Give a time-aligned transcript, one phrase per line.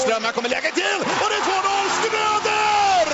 [0.00, 3.08] Lundström, här kommer läget till och det är 2-0 Schröder!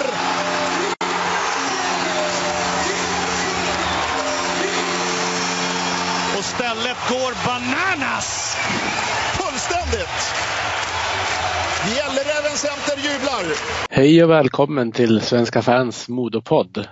[6.38, 8.56] Och stället går bananas!
[9.38, 10.18] Fullständigt!
[11.96, 13.44] Gälleräven Center jublar!
[13.90, 16.88] Hej och välkommen till Svenska fans Modopodd.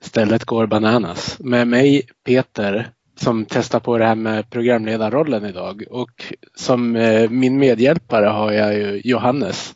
[0.00, 1.36] Stället går bananas.
[1.38, 2.90] Med mig Peter
[3.22, 8.74] som testar på det här med programledarrollen idag och som eh, min medhjälpare har jag
[8.74, 9.74] ju Johannes.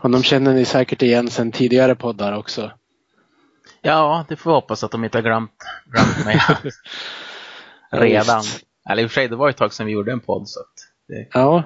[0.00, 2.70] Honom känner ni säkert igen sedan tidigare poddar också.
[3.82, 5.56] Ja, det får vi hoppas att de inte har glömt,
[5.86, 6.40] glömt mig
[7.90, 8.42] redan.
[8.90, 10.60] Eller i och för sig, det var ett tag sedan vi gjorde en podd så
[11.08, 11.62] det, ja.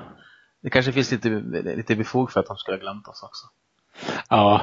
[0.62, 1.28] det kanske finns lite,
[1.76, 3.46] lite befog för att de skulle ha glömt oss också.
[4.28, 4.60] Ja,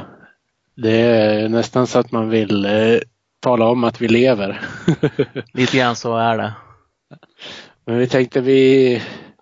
[0.76, 3.00] det är nästan så att man vill eh,
[3.42, 4.62] tala om att vi lever.
[5.54, 6.54] Lite grann så är det.
[7.86, 9.02] Men vi tänkte vi,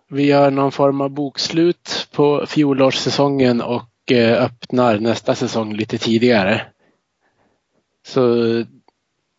[0.10, 6.66] vi gör någon form av bokslut på fjolårssäsongen och eh, öppnar nästa säsong lite tidigare.
[8.08, 8.36] Så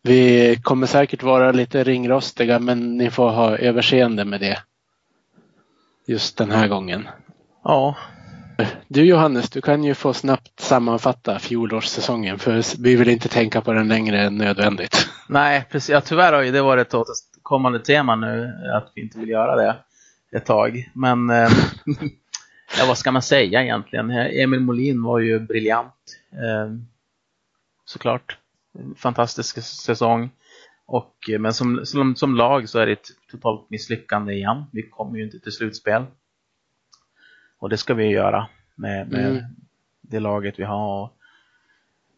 [0.03, 4.59] vi kommer säkert vara lite ringrostiga men ni får ha överseende med det.
[6.07, 7.09] Just den här gången.
[7.65, 7.97] Ja.
[8.89, 13.73] Du Johannes, du kan ju få snabbt sammanfatta fjolårssäsongen för vi vill inte tänka på
[13.73, 15.09] den längre än nödvändigt.
[15.29, 15.89] Nej, precis.
[15.89, 17.01] Ja, tyvärr har ju det varit ett
[17.43, 19.77] kommande tema nu att vi inte vill göra det
[20.37, 20.91] ett tag.
[20.95, 21.37] Men eh,
[22.79, 24.11] ja, vad ska man säga egentligen?
[24.11, 25.95] Emil Molin var ju briljant.
[26.33, 26.75] Eh,
[27.85, 28.39] såklart.
[28.97, 30.31] Fantastisk säsong.
[30.87, 34.65] Och, eh, men som, som, som lag så är det ett totalt misslyckande igen.
[34.73, 36.03] Vi kommer ju inte till slutspel.
[37.61, 39.43] Och det ska vi göra med, med mm.
[40.01, 41.11] det laget vi har.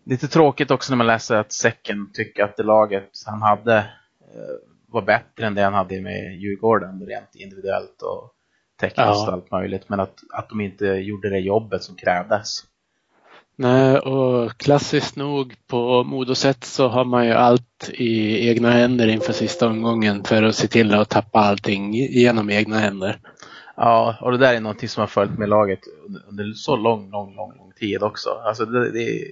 [0.05, 4.57] Lite tråkigt också när man läser att Säcken tycker att det laget han hade eh,
[4.87, 8.35] var bättre än det han hade med Djurgården rent individuellt och
[8.81, 9.27] tekniskt ja.
[9.27, 9.89] och allt möjligt.
[9.89, 12.65] Men att, att de inte gjorde det jobbet som krävdes.
[13.57, 19.33] Nej, och klassiskt nog på Modosätt så har man ju allt i egna händer inför
[19.33, 23.19] sista omgången för att se till att tappa allting genom egna händer.
[23.85, 25.81] Ja, och det där är någonting som har följt med laget
[26.29, 28.31] under så lång, lång, lång, lång tid också.
[28.31, 29.25] Alltså det, det,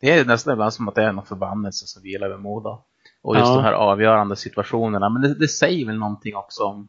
[0.00, 2.84] det är nästan ibland som att det är någon förbannelse som vilar över Modo.
[3.22, 3.54] Och just ja.
[3.54, 5.08] de här avgörande situationerna.
[5.08, 6.88] Men det, det, säger väl någonting också om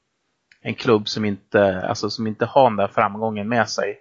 [0.62, 3.98] en klubb som inte, alltså som inte har den där framgången med sig.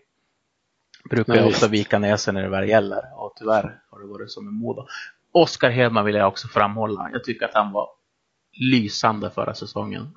[1.10, 3.02] Brukar ju ofta vika ner sig när det väl gäller.
[3.16, 4.86] Och tyvärr har det varit som med Modo.
[5.32, 7.10] Oskar Hedman vill jag också framhålla.
[7.12, 7.88] Jag tycker att han var
[8.52, 10.14] lysande förra säsongen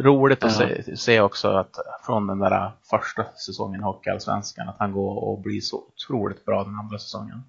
[0.00, 0.68] roligt att ja.
[0.68, 5.40] se, se, också att från den där första säsongen i Hockeyallsvenskan att han går och
[5.40, 7.42] blir så otroligt bra den andra säsongen.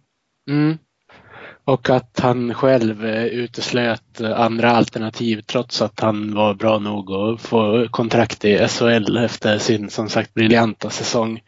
[0.50, 0.78] Mm.
[1.64, 7.42] Och att han själv eh, uteslöt andra alternativ trots att han var bra nog att
[7.42, 11.44] få kontrakt i SHL efter sin som sagt briljanta säsong.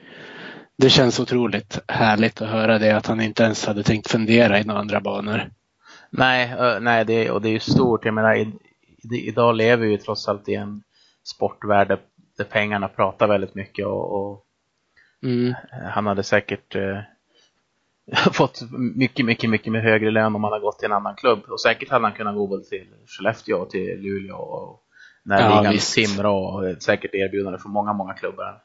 [0.78, 4.63] Det känns otroligt härligt att höra det att han inte ens hade tänkt fundera i
[4.63, 5.50] några andra banor.
[6.09, 8.06] Nej, nej det, och det är ju stort.
[8.06, 8.46] Jag menar,
[9.12, 10.84] idag lever vi trots allt i en
[11.24, 12.00] sportvärld
[12.38, 14.46] där pengarna pratar väldigt mycket och, och
[15.24, 15.54] mm.
[15.94, 17.00] han hade säkert eh,
[18.32, 18.62] fått
[18.96, 21.62] mycket, mycket, mycket med högre lön om han hade gått till en annan klubb och
[21.62, 24.80] säkert hade han kunnat gå både till Skellefteå, till Luleå och
[25.24, 28.62] närliggande ja, Timrå och säkert erbjudande från många, många klubbar.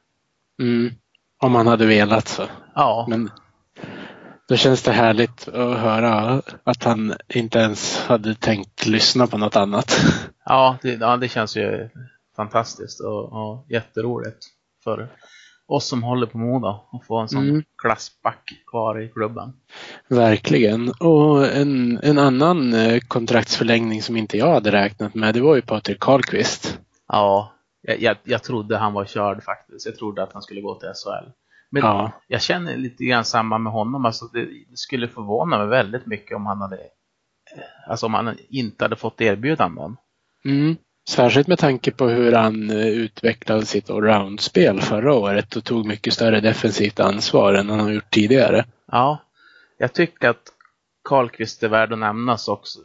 [0.61, 0.93] Mm.
[1.39, 2.43] Om han hade velat så.
[2.75, 3.07] Ja.
[3.09, 3.31] Men
[4.49, 9.57] då känns det härligt att höra att han inte ens hade tänkt lyssna på något
[9.57, 10.01] annat.
[10.51, 11.89] Ja, det, ja, det känns ju
[12.38, 14.38] fantastiskt och, och jätteroligt
[14.84, 15.09] för
[15.66, 17.62] oss som håller på Moda att få en sån mm.
[17.82, 19.53] klassback kvar i klubben.
[20.09, 20.93] Verkligen.
[21.00, 25.62] Och en, en annan eh, kontraktsförlängning som inte jag hade räknat med, det var ju
[25.62, 26.78] Patrik Karlqvist.
[27.09, 29.87] Ja, jag, jag, jag trodde han var körd faktiskt.
[29.87, 31.31] Jag trodde att han skulle gå till SHL.
[31.71, 32.12] Men ja.
[32.27, 34.04] jag känner lite grann samma med honom.
[34.04, 36.78] Alltså det, det skulle förvåna mig väldigt mycket om han hade
[37.87, 39.97] alltså om han inte hade fått erbjudanden.
[40.44, 40.77] Mm.
[41.09, 46.13] Särskilt med tanke på hur han eh, utvecklade sitt allround-spel förra året och tog mycket
[46.13, 48.65] större defensivt ansvar än han har gjort tidigare.
[48.93, 49.19] Ja,
[49.78, 50.43] jag tycker att
[51.05, 52.78] Karlqvist är värd att nämnas också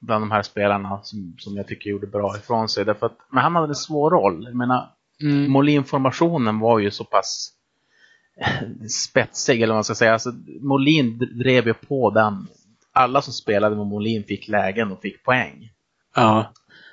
[0.00, 2.84] bland de här spelarna som, som jag tycker gjorde bra ifrån sig.
[2.84, 4.44] Därför att, men han hade en svår roll.
[4.44, 4.90] Jag menar,
[5.22, 5.50] mm.
[5.50, 7.52] Molin-formationen var ju så pass
[9.08, 10.12] spetsig, eller vad man ska säga.
[10.12, 12.46] Alltså, Molin drev ju på den.
[12.92, 15.70] Alla som spelade med Molin fick lägen och fick poäng.
[16.14, 16.52] Ja.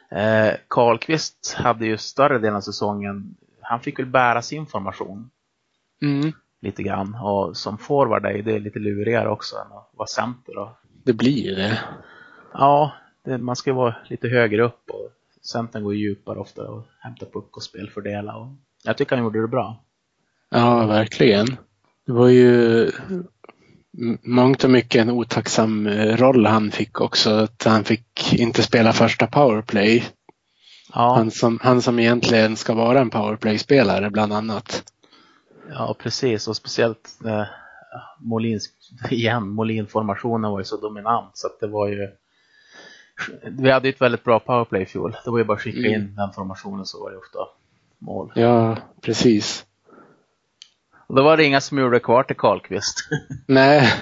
[0.10, 5.30] Eh, Karlqvist hade ju större delen av säsongen, han fick väl bära sin formation.
[6.02, 6.32] Mm.
[6.62, 7.16] Lite grann.
[7.16, 10.54] Och som forward är det lite lurigare också än att vara center.
[10.56, 10.78] Då.
[11.04, 11.80] Det blir ju det.
[12.54, 12.92] Ja,
[13.24, 15.12] det, man ska vara lite högre upp och
[15.42, 18.36] centern går djupare ofta och hämtar puck och spelfördela.
[18.38, 18.48] Och
[18.84, 19.84] jag tycker han gjorde det bra.
[20.50, 21.46] Ja, verkligen.
[22.06, 22.92] Det var ju
[24.24, 27.30] mångt och mycket en otacksam eh, roll han fick också.
[27.30, 30.06] Att han fick inte spela första powerplay.
[30.94, 34.84] Ja, Han, som, han som egentligen ska vara en powerplay-spelare bland annat.
[35.70, 36.48] ja precis.
[36.48, 37.44] Och speciellt eh,
[38.20, 38.70] Molins,
[39.10, 42.08] igen, Molin-formationen var ju så dominant så att det var ju
[43.50, 45.16] vi hade ett väldigt bra powerplay i fjol.
[45.26, 45.94] Det var ju bara att skicka Mm.
[45.94, 47.40] in den formationen så var det ofta
[48.00, 48.32] mål.
[48.36, 49.66] Ja, precis.
[51.08, 53.10] Då var det inga smulor kvar till Karlqvist.
[53.48, 53.94] Nej.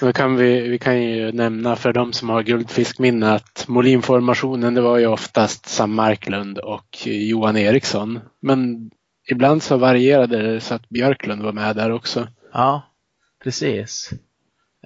[0.00, 4.80] Då kan vi, vi kan ju nämna för de som har guldfiskminne att Molin-formationen det
[4.80, 8.20] var ju oftast Sam Marklund och Johan Eriksson.
[8.40, 8.90] Men
[9.30, 12.28] ibland så varierade det så att Björklund var med där också.
[12.52, 12.82] Ja,
[13.44, 14.10] precis.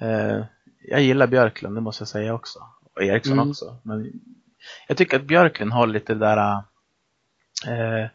[0.01, 0.45] Eh,
[0.87, 2.59] jag gillar Björklund, det måste jag säga också.
[2.95, 3.49] Och Eriksson Mm.
[3.49, 3.77] också.
[3.83, 4.11] Men
[4.87, 6.53] jag tycker att Björklund har lite det där
[7.67, 8.09] eh,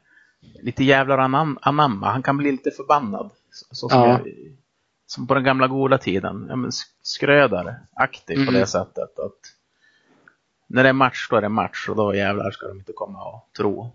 [0.63, 2.11] lite jävlar anam anamma.
[2.11, 3.31] Han kan bli lite förbannad.
[3.51, 4.09] Så, så som, Ja.
[4.09, 4.29] jag,
[5.07, 6.47] som på den gamla goda tiden.
[6.49, 6.71] Ja, men
[7.03, 8.55] skrödare, aktiv på Mm.
[8.55, 9.19] det sättet.
[9.19, 9.33] Att
[10.67, 13.25] när det är match, då är det match och då jävlar ska de inte komma
[13.25, 13.93] och tro.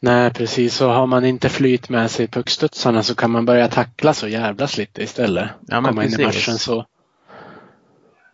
[0.00, 0.74] Nej, precis.
[0.74, 4.76] Så har man inte flyt med sig puckstudsarna så kan man börja tacklas och jävlas
[4.78, 5.50] lite istället.
[5.66, 6.26] Ja, men Komma in i precis.
[6.48, 6.86] matchen så.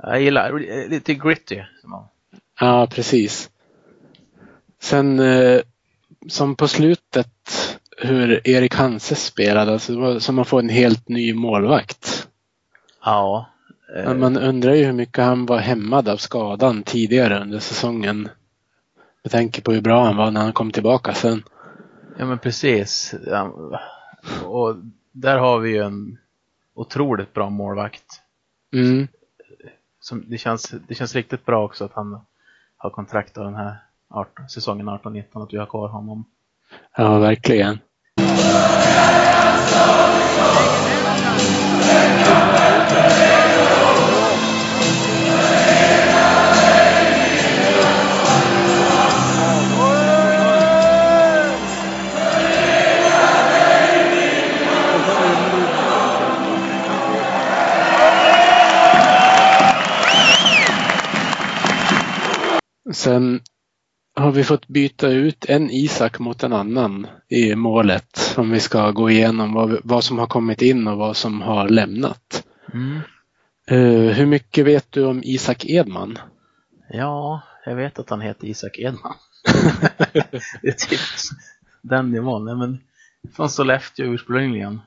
[0.02, 0.58] Jag gillar
[0.88, 1.62] lite gritty.
[2.60, 3.50] Ja, precis.
[4.80, 5.60] Sen eh,
[6.26, 11.08] som på slutet hur Erik Hanses spelade, alltså det var som att få en helt
[11.08, 12.28] ny målvakt.
[13.04, 13.50] Ja.
[13.96, 18.28] eh, Men Man undrar ju hur mycket han var hämmad av skadan tidigare under säsongen.
[19.22, 21.42] Jag tänker på hur bra han var när han kom tillbaka sen.
[22.18, 23.14] Ja men precis.
[24.44, 24.76] Och
[25.12, 26.18] där har vi ju en
[26.74, 28.22] otroligt bra målvakt.
[28.72, 29.08] Mm.
[30.00, 32.20] Som, det, känns, det känns riktigt bra också att han
[32.76, 33.76] har kontrakt av den här
[34.10, 36.24] 18, säsongen 18-19, att vi har kvar honom.
[36.96, 37.78] Ja, verkligen.
[64.48, 68.34] Fått byta ut en Isak mot en annan i målet.
[68.36, 71.68] Om vi ska gå igenom vad, vad som har kommit in och vad som har
[71.68, 72.46] lämnat.
[72.72, 73.00] Mm.
[73.66, 76.18] Eh, hur mycket vet du om Isak Edman?
[76.88, 79.14] Ja, jag vet att han heter Isak Edman.
[80.62, 81.00] det är typ
[81.82, 82.44] den nivån.
[82.44, 82.78] Nej, men
[83.32, 84.80] från Sollefteå ursprungligen.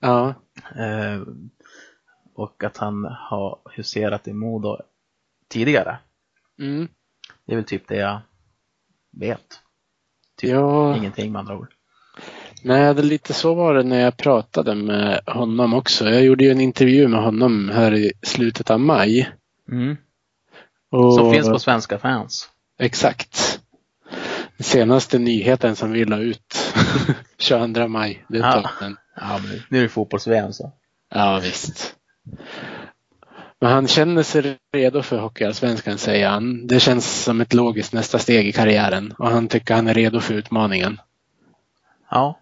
[0.00, 0.34] Ja,
[0.76, 1.22] Eh,
[2.34, 4.78] och att han har huserat i Modo
[5.48, 5.98] tidigare.
[6.58, 6.88] mm.
[7.46, 8.20] Det är väl typ det jag
[9.20, 9.60] vet.
[10.40, 11.68] Typ ja ingenting med andra ord.
[12.62, 16.08] nej, det lite så var det när jag pratade med honom också.
[16.10, 19.30] Jag gjorde ju en intervju med honom här i slutet av maj.
[19.70, 19.96] Mm.
[20.90, 22.48] Och, Som finns på Svenska fans.
[22.78, 23.60] Exakt.
[24.56, 26.74] Den senaste nyheten som vi la ut
[27.38, 28.24] 22 maj.
[28.28, 28.70] Det är Ja.
[28.80, 28.96] sedan.
[29.16, 30.72] Ja, nu är det fotbolls-VM så.
[31.10, 31.94] Ja, visst.
[33.60, 36.66] Men han känner sig redo för Hockeyallsvenskan, säger han.
[36.66, 40.20] Det känns som ett logiskt nästa steg i karriären och han tycker han är redo
[40.20, 41.00] för utmaningen.
[42.10, 42.38] Ja,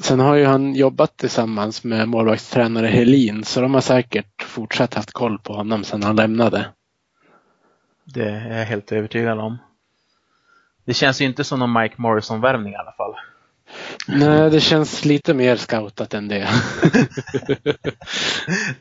[0.00, 5.12] Sen har ju han jobbat tillsammans med målvaktstränare Helin så de har säkert fortsatt haft
[5.12, 6.68] koll på honom sedan han lämnade.
[8.04, 9.58] det är jag helt övertygad om.
[10.84, 13.14] Det känns ju inte som någon Mike Morrison-värvning i alla fall.
[14.06, 16.48] Nej, det känns lite mer scoutat än det.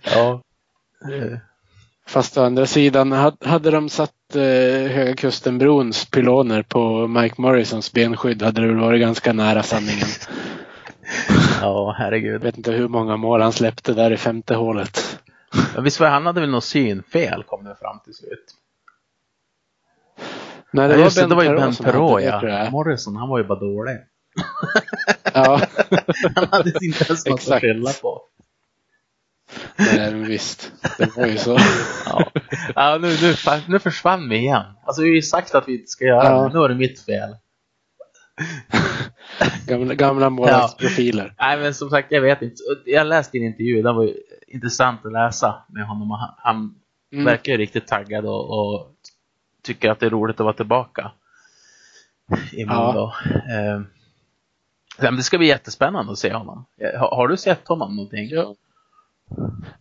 [0.02, 0.42] Ja.
[1.12, 1.38] Eh,
[2.08, 4.42] Fast å andra sidan, had- hade de satt eh,
[4.92, 10.08] Höga Kusten-brons pyloner på Mike Morrisons benskydd hade det väl varit ganska nära sanningen.
[11.62, 12.42] Ja, Jag herregud.
[12.42, 15.20] vet inte hur många mål han släppte där i femte hålet.
[15.76, 18.46] Ja, Visst var han hade väl något synfel kom det fram till slut.
[20.72, 22.48] Nej, Det, ja, just det, det var ju Ben Perrault ja.
[22.50, 22.72] jag.
[22.72, 23.98] Morrison, han var ju bara dålig.
[25.34, 25.62] Ja,
[26.36, 28.22] Han hade inte ens något att skylla på.
[29.78, 30.72] Nej, men visst.
[30.98, 31.58] Det var ju så.
[32.06, 32.32] Ja,
[32.76, 33.34] ja nu, nu,
[33.68, 34.64] nu försvann vi igen.
[34.86, 36.42] Alltså vi har ju sagt att vi inte ska göra Ja.
[36.44, 37.36] det, nu var det mitt fel.
[39.68, 41.34] Gamla, gamla målvaktsprofiler.
[41.40, 42.56] Nej men som sagt, jag vet inte.
[42.86, 44.10] Jag läste en intervju, den var
[44.48, 46.32] intressant att läsa med honom.
[46.38, 46.76] Han,
[47.14, 47.26] Mm.
[47.26, 48.88] verkar ju riktigt taggad och, och
[49.64, 51.12] tycker att det är roligt att vara tillbaka
[52.52, 52.86] i Ja.
[52.94, 53.04] Modo.
[53.34, 53.82] Eh,
[55.00, 56.66] men det ska bli jättespännande att se honom.
[56.82, 58.30] Eh, Har, har du sett honom någonting?
[58.30, 58.56] Ja.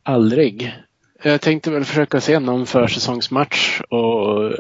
[0.03, 0.75] Aldrig.
[1.23, 4.53] Jag tänkte väl försöka se någon försäsongsmatch och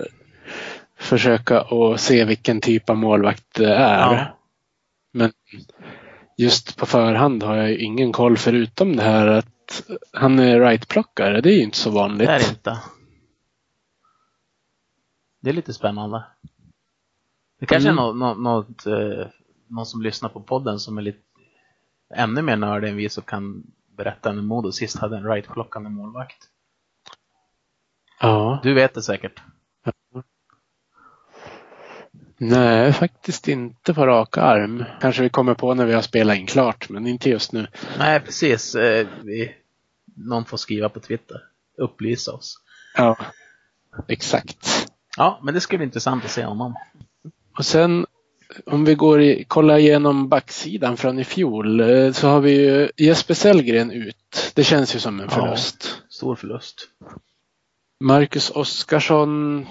[0.97, 4.15] försöka och se vilken typ av målvakt det är.
[4.15, 4.39] Ja.
[5.13, 5.33] Men
[6.37, 11.41] just på förhand har jag ingen koll förutom det här att han är rightplockare.
[11.41, 12.29] Det är ju inte så vanligt.
[12.29, 12.79] Det är det inte.
[15.41, 16.25] Det är lite spännande.
[17.61, 17.99] Det kanske Mm.
[17.99, 19.27] är något, något, något, eh,
[19.69, 21.19] någon som lyssnar på podden som är lite
[22.15, 23.63] ännu mer nördig än vi som kan
[23.97, 26.37] berätta när Modo sist hade en right-plockande målvakt.
[28.21, 28.61] Ja.
[28.63, 29.41] Du vet det säkert.
[32.37, 34.85] Nej, faktiskt inte på rak arm.
[35.01, 37.67] Kanske vi kommer på när vi har spelat in klart, men inte just nu.
[37.99, 38.75] Nej, precis.
[38.75, 39.55] Eh, Vi,
[40.17, 41.37] någon får skriva på Twitter.
[41.79, 42.57] Upplysa oss.
[42.97, 43.17] Ja,
[44.09, 44.89] exakt.
[45.17, 46.75] Ja, men det skulle bli intressant att se honom.
[47.59, 48.07] Och sen
[48.67, 52.91] om vi går i, kollar igenom backsidan från i fjol eh, så har vi ju
[52.97, 54.53] Jesper Sellgren ut.
[54.55, 55.35] Det känns ju som en Ja.
[55.37, 56.03] förlust.
[56.09, 56.89] Stor förlust.
[58.01, 59.67] Marcus Oskarsson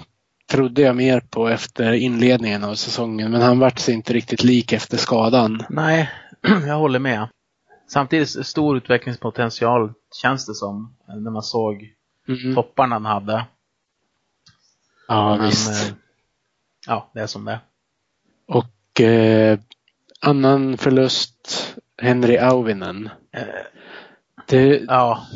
[0.50, 4.72] trodde jag mer på efter inledningen av säsongen men han vart sig inte riktigt lik
[4.72, 5.62] efter skadan.
[5.70, 6.10] Nej,
[6.66, 7.28] jag håller med.
[7.88, 10.96] Samtidigt stor utvecklingspotential känns det som.
[11.08, 11.88] När man såg
[12.28, 12.54] Mm.
[12.54, 13.44] topparna han hade.
[15.08, 15.88] Ja, Men, visst.
[15.90, 15.94] eh,
[16.86, 17.58] ja, det är som det är.
[18.46, 19.58] Och eh,
[20.20, 23.08] annan förlust, Henry Auvinen.
[24.48, 25.26] Det, Ja,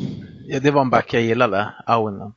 [0.47, 2.33] ja, det var en back jag gillade, Auinen.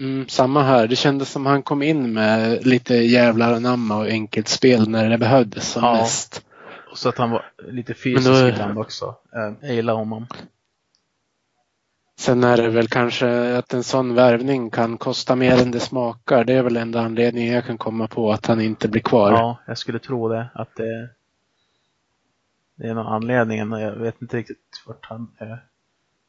[0.00, 0.86] mm, samma här.
[0.86, 5.18] Det kändes som han kom in med lite jävlar anamma och enkelt spel när det
[5.18, 5.92] behövdes som Ja.
[5.94, 6.44] mest.
[6.90, 9.14] Och så att han var lite fysisk då- ibland också.
[9.36, 10.26] Eh, Jag gillar honom.
[12.18, 16.44] Sen är det väl kanske att en sån värvning kan kosta mer än det smakar.
[16.44, 19.32] Det är väl enda anledningen jag kan komma på att han inte blir kvar.
[19.32, 20.50] Ja, jag skulle tro det.
[20.54, 21.10] Att det,
[22.74, 23.58] det är någon anledning.
[23.58, 25.28] Jag vet inte riktigt vart han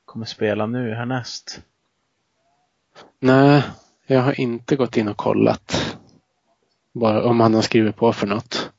[0.05, 1.61] kommer spela nu härnäst.
[3.19, 3.63] Nej,
[4.07, 5.97] jag har inte gått in och kollat.
[6.91, 8.71] Bara om han har skrivit på för något.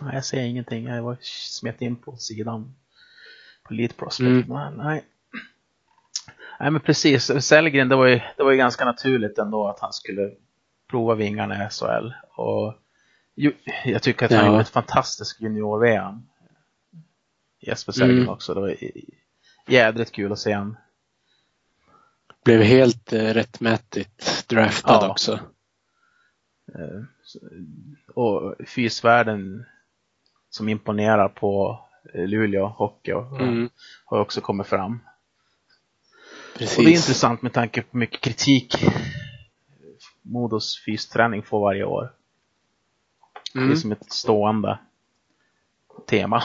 [0.00, 0.84] Nej, jag ser ingenting.
[0.84, 2.74] Jag var smet in på sidan
[3.62, 4.28] på Elite Prospect.
[4.28, 4.48] Mm.
[4.48, 5.04] Men, nej.
[6.60, 7.44] Nej, men precis.
[7.46, 10.30] Sellgren, det var, ju, det var ju ganska naturligt ändå att han skulle
[10.90, 12.12] prova vingarna i SHL.
[12.36, 12.74] Och
[13.84, 14.50] jag tycker att han Ja.
[14.50, 16.22] gjorde ett fantastiskt junior-VM.
[17.60, 18.28] Jesper Sellgren Mm.
[18.28, 18.54] också.
[18.54, 18.76] Det var
[19.68, 20.76] jädrigt kul att se honom.
[22.44, 25.10] Blev helt eh, rättmätigt draftad Ja.
[25.10, 25.32] också.
[26.74, 27.02] Eh,
[28.14, 29.64] Och fysvärden
[30.50, 31.80] som imponerar på
[32.14, 33.68] eh, Luleå Hockey och, Mm,
[34.04, 35.00] har också kommit fram.
[36.58, 36.78] Precis.
[36.78, 38.74] Och det är intressant med tanke på mycket kritik
[40.22, 42.12] Modos fysträning får varje år.
[43.52, 43.76] Det är Mm.
[43.76, 44.78] som ett stående
[46.08, 46.42] tema.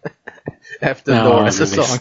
[0.80, 1.98] Efter en Ja, dålig säsong.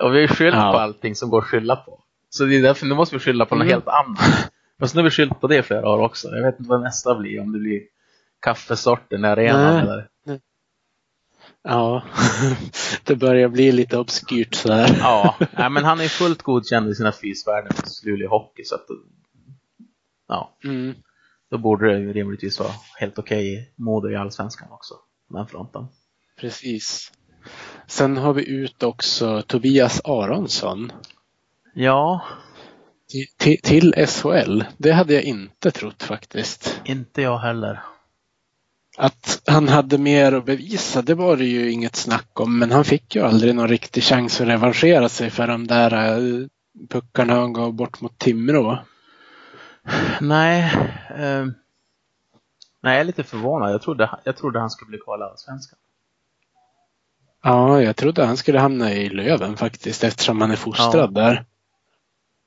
[0.00, 0.72] Och vi har skyllt Ja.
[0.72, 2.00] på allting som går att skylla på.
[2.28, 3.72] Så det är därför nu måste vi skylla på något Mm.
[3.72, 4.50] helt annat.
[4.80, 6.28] Fast nu har vi skyllt på det i flera år också.
[6.28, 7.40] Jag vet inte vad nästa blir.
[7.40, 7.80] Om det blir
[8.40, 9.82] kaffesorten i arenan Nej.
[9.82, 10.08] eller
[11.64, 12.02] Ja,
[13.04, 14.96] det börjar bli lite obskyrt så här.
[15.00, 18.64] Ja, nej, men han är fullt godkänd i sina fysvärden hos Luleå Hockey.
[18.64, 18.86] Så att,
[20.28, 20.94] ja, Mm.
[21.50, 24.94] då borde det rimligtvis vara helt okej i Modo i Allsvenskan också.
[25.28, 25.86] Den fronten.
[26.40, 27.12] Precis.
[27.86, 30.92] Sen har vi ut också Tobias Aronsson
[31.74, 32.24] Ja,
[33.38, 34.62] till, till SHL.
[34.78, 36.80] Det hade jag inte trott faktiskt.
[36.84, 37.80] inte jag heller.
[38.98, 42.58] Att han hade mer att bevisa, det var det ju inget snack om.
[42.58, 46.46] Men han fick ju aldrig någon riktig chans att revanschera sig för de där eh,
[46.88, 48.78] puckarna han gav bort mot Timrå.
[50.20, 50.62] Nej,
[51.10, 51.46] eh,
[52.80, 53.72] nej jag är lite förvånad.
[53.72, 55.78] Jag trodde, jag trodde han skulle bli kvar i Allsvenskan.
[57.42, 61.44] Ja, jag trodde han skulle hamna i Löven faktiskt eftersom han är fostrad där.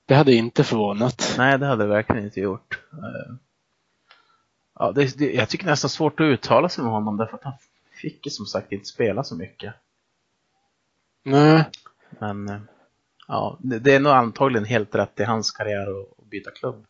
[0.06, 1.36] Det hade inte förvånat.
[1.38, 2.80] Nej, det hade jag verkligen inte gjort.
[2.94, 3.36] Eh,
[4.79, 7.53] Ja, det, det, jag tycker nästan svårt att uttala sig med honom därför att han
[8.01, 9.74] fick ju som sagt inte spela så mycket.
[11.24, 11.63] Nej,
[12.20, 12.60] Men eh,
[13.27, 15.88] ja, det, det är nog antagligen helt rätt i hans karriär
[16.20, 16.86] att byta klubb.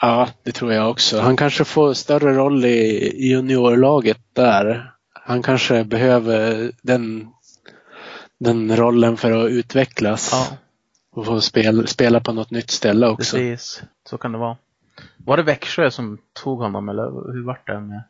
[0.00, 1.20] Ja, det tror jag också.
[1.20, 2.78] Han kanske får större roll i
[3.24, 4.90] i juniorlaget där.
[5.12, 7.28] Han kanske behöver den,
[8.38, 10.56] den rollen för att utvecklas Ja,
[11.10, 13.36] och få spel, spela på något nytt ställe också.
[13.36, 13.82] precis.
[14.04, 14.56] Så kan det vara.
[15.26, 18.02] Var det Växjö som tog honom eller hur vart det med?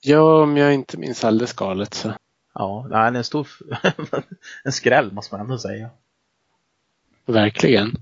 [0.00, 2.12] Ja, om jag inte minns alldeles galet så.
[2.54, 3.48] Ja, nej, det är en stor
[4.64, 5.90] en skräll måste man ändå säga.
[7.26, 7.96] Verkligen.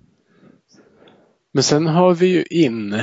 [1.53, 3.03] Men sen har vi ju in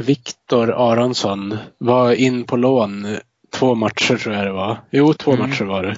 [0.00, 1.56] Viktor Aronsson.
[1.78, 3.06] Var in på lån
[3.50, 4.80] två matcher tror jag det var.
[4.90, 5.48] Jo, två Mm.
[5.48, 5.96] matcher var det.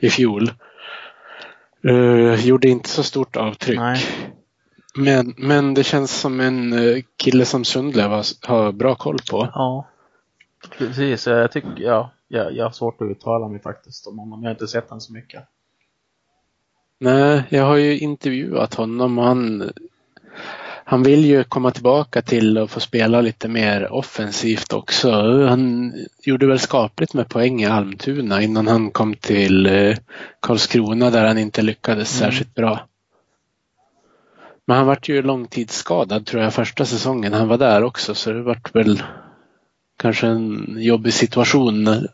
[0.00, 0.50] I fjol.
[1.84, 3.78] Uh, gjorde inte så stort avtryck.
[3.78, 4.04] Nej.
[4.94, 9.48] Men, men det känns som en eh, kille som Sundlöv har, har bra koll på.
[9.54, 9.88] Ja,
[10.78, 11.26] precis.
[11.26, 14.42] Jag tycker, ja, jag, jag har svårt att uttala mig faktiskt om honom.
[14.42, 15.42] Jag har inte sett honom så mycket.
[16.98, 19.70] Nej, jag har ju intervjuat honom och han,
[20.84, 25.10] han vill ju komma tillbaka till att få spela lite mer offensivt också.
[25.46, 29.96] Han gjorde väl skapligt med poäng i Almtuna innan han kom till eh,
[30.40, 32.30] Karlskrona där han inte lyckades Mm.
[32.30, 32.80] särskilt bra.
[34.66, 38.42] Men han vart ju långtidsskadad tror jag första säsongen han var där också så det
[38.42, 39.02] vart väl
[39.98, 42.06] kanske en jobbig situation.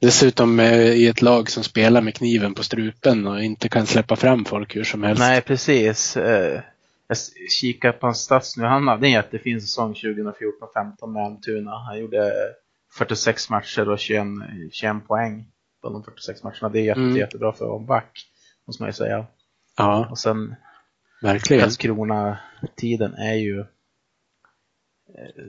[0.00, 4.44] Dessutom i ett lag som spelar med kniven på strupen och inte kan släppa fram
[4.44, 5.20] folk hur som helst.
[5.20, 6.16] Nej, precis.
[6.16, 6.60] Eh,
[7.08, 7.18] Jag
[7.60, 8.64] kikar på hans stats nu.
[8.64, 11.70] Han hade en jättefin säsong 2014-15 med Almtuna.
[11.88, 12.32] Han gjorde
[12.98, 14.24] 46 matcher och 21,
[14.72, 15.44] 21 poäng
[15.82, 16.68] på de 46 matcherna.
[16.68, 17.16] Det är jätte, Mm.
[17.16, 18.26] jättebra för att vara back,
[18.66, 19.26] måste man ju säga.
[19.76, 20.54] Ja, Och sen
[21.22, 21.60] verkligen.
[21.62, 23.66] Karlskrona-tiden är ju eh,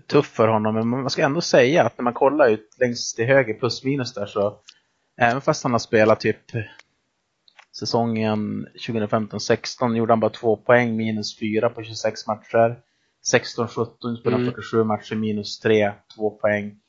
[0.08, 3.26] tuff för honom, men man ska ändå säga att när man kollar ut längst till
[3.26, 4.60] höger plus minus där så
[5.22, 6.38] även fast han har spelat typ
[7.80, 12.80] säsongen 2015-16 gjorde han bara två poäng, minus fyra på 26 matcher.
[13.34, 14.54] 16-17 spelade Mm.
[14.54, 16.80] 47 matcher, minus tre, två poäng.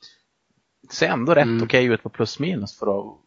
[0.89, 1.63] Det ser ändå rätt Mm.
[1.63, 3.17] okej ut på plus minus för att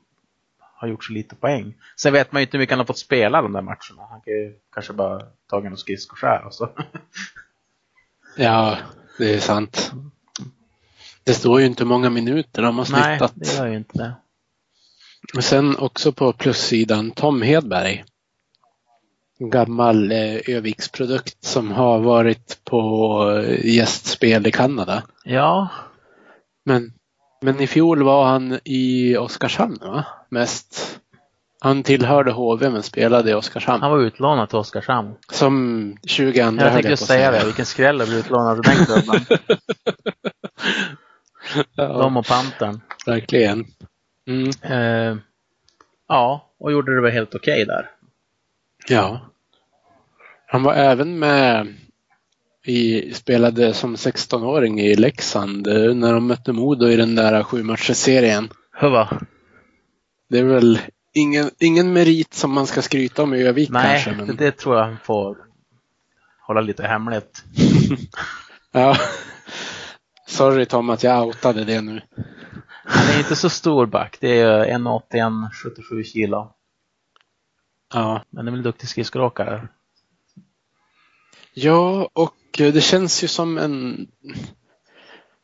[0.85, 1.75] ha gjort så lite poäng.
[1.97, 4.09] Sen vet man ju inte hur mycket han har fått spela de där matcherna.
[4.11, 6.69] Han kan ju kanske bara tagit någon skridskoskär och så.
[8.37, 8.79] Ja,
[9.19, 9.93] det är sant.
[11.25, 13.33] Det står ju inte många minuter de har Nej, snittat.
[13.35, 14.15] det gör ju inte det.
[15.37, 18.05] Och sen också på plussidan Tom Hedberg.
[19.39, 25.03] Gammal eh, Öviksprodukt som har varit på eh, gästspel i Kanada.
[25.25, 25.69] Ja,
[26.65, 26.93] Men,
[27.43, 30.05] men i fjol var han i Oskarshamn va?
[30.35, 31.01] Mest.
[31.61, 33.83] Han tillhörde HV men spelade i Oskarshamn.
[33.83, 35.15] han var utlånad till Oskarshamn.
[35.33, 38.87] Som 20 andra Jag tänkte just säga det, vilken skräll att bli utlånad till den
[38.87, 39.39] klubben.
[41.77, 42.81] Ja, De och Pantern.
[43.07, 43.67] verkligen.
[44.29, 45.17] Mm, Eh,
[46.09, 47.91] ja, och gjorde det väl helt okej där.
[48.89, 49.21] ja.
[50.47, 51.75] Han var även med
[52.67, 57.77] i, spelade som 16-åring i Leksand eh, när de mötte Modo i den där sju
[57.77, 58.49] serien.
[58.73, 59.09] Hur va?
[60.29, 60.81] Det är väl
[61.13, 64.25] ingen, ingen merit som man ska skryta om i Övik Nej, kanske.
[64.25, 65.37] Men, det, det tror jag han får
[66.47, 67.45] hålla lite hemligt.
[68.77, 68.97] Ja.
[70.27, 72.03] Sorry Tom att jag outade det nu.
[72.85, 74.17] Han är inte så stor back.
[74.21, 76.55] Det är 1,81, 77 kilo.
[77.93, 78.25] Ja.
[78.31, 79.69] Men är väl duktig skridskoåkare.
[81.53, 84.07] Ja, och eh, det känns ju som en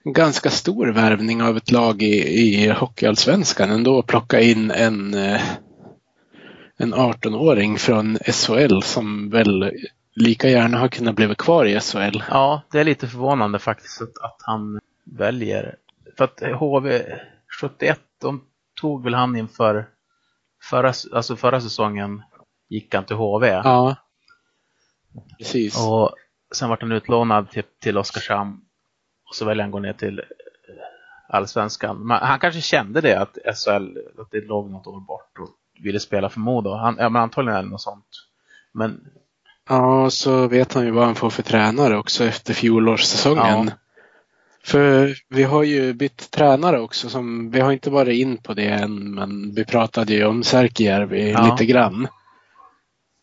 [0.05, 5.43] ganska stor värvning av ett lag i, i Hockeyallsvenskan ändå att plocka in en, eh,
[6.77, 9.73] en 18-åring från SHL som väl
[10.15, 12.23] lika gärna har kunnat bli kvar i SHL.
[12.31, 15.77] Ja, det är lite förvånande faktiskt att, att han väljer.
[16.17, 17.03] För att HV
[17.61, 18.45] 71, de
[18.81, 19.89] tog väl han inför
[20.71, 22.23] förra, alltså förra säsongen
[22.69, 23.47] gick han till HV.
[23.49, 23.97] Ja,
[25.39, 25.87] precis.
[25.87, 26.15] Och
[26.55, 28.61] sen vart han utlånad till, till Oskarshamn.
[29.31, 30.25] Och så väljer han gå ner till eh,
[31.29, 32.07] Allsvenskan.
[32.07, 35.49] Men han kanske kände det, att SHL, att det låg något år bort och
[35.83, 36.71] ville spela för Modo.
[36.71, 38.07] Han, ja, men antagligen är det något sånt.
[38.73, 39.01] Men
[39.69, 43.67] Ja, så vet han ju vad han får för tränare också efter fjolårssäsongen.
[43.67, 43.73] Ja.
[44.65, 47.09] För vi har ju bytt tränare också.
[47.09, 51.31] Som, vi har inte varit in på det än, men vi pratade ju om Särkijärvi
[51.31, 51.51] Ja.
[51.51, 52.09] lite grann.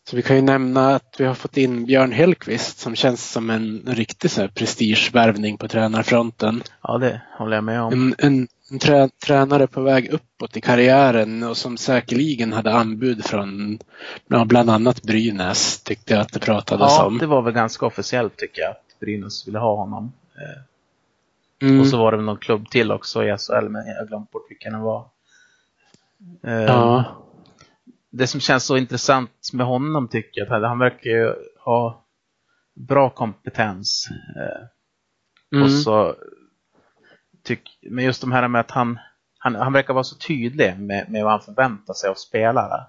[0.08, 3.50] Så vi kan ju nämna att vi har fått in Björn Hellqvist som känns som
[3.50, 6.62] en riktig så här prestigevärvning på tränarfronten.
[6.82, 7.92] ja, det håller jag med om.
[7.92, 13.24] En, en, en trä, tränare på väg uppåt i karriären och som säkerligen hade anbud
[13.24, 13.78] från
[14.26, 17.18] ja, bland annat Brynäs tyckte jag att det pratades Ja, om.
[17.18, 20.12] det var väl ganska officiellt tycker jag, att Brynäs ville ha honom.
[20.34, 20.62] Eh,
[21.62, 21.80] Mm.
[21.80, 24.50] Och så var det någon klubb till också i SHL, men jag har glömt bort
[24.50, 25.04] vilken det var.
[26.42, 27.04] Eh, ja.
[28.10, 32.04] Det som känns så intressant med honom tycker jag, att han verkar ju ha
[32.74, 34.08] bra kompetens.
[34.36, 34.68] Eh,
[35.52, 35.64] Mm.
[35.64, 36.14] Och så
[37.44, 38.98] tyck, men just de här med att han,
[39.38, 42.86] han, han verkar vara så tydlig med, med vad han förväntar sig av spelare.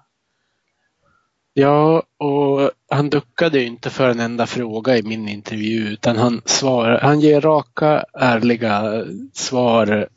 [1.52, 6.42] Ja, och han duckade ju inte för en enda fråga i min intervju utan han
[6.44, 10.08] svarar, han ger raka, ärliga svar.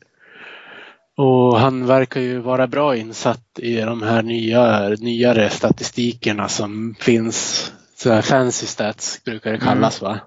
[1.15, 7.71] Och han verkar ju vara bra insatt i de här nya, nyare statistikerna som finns.
[7.95, 10.19] Så fancy stats brukar det kallas va?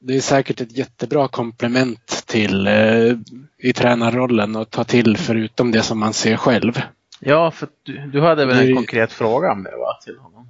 [0.00, 3.12] Det är säkert ett jättebra komplement till eh,
[3.58, 6.80] i tränarrollen att ta till förutom det som man ser själv.
[7.20, 10.48] Ja, för du, du hade väl Det- en konkret fråga om det va, till honom?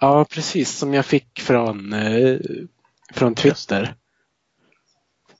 [0.00, 2.38] Ja, precis som jag fick från, eh,
[3.12, 3.94] från Twitter.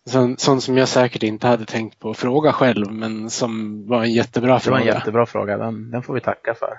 [0.06, 4.02] Sån, sån som jag säkert inte hade tänkt på att fråga själv, men som var
[4.02, 4.80] en jättebra Det var fråga.
[4.80, 5.56] en jättebra fråga.
[5.58, 6.78] Den, den får vi tacka för.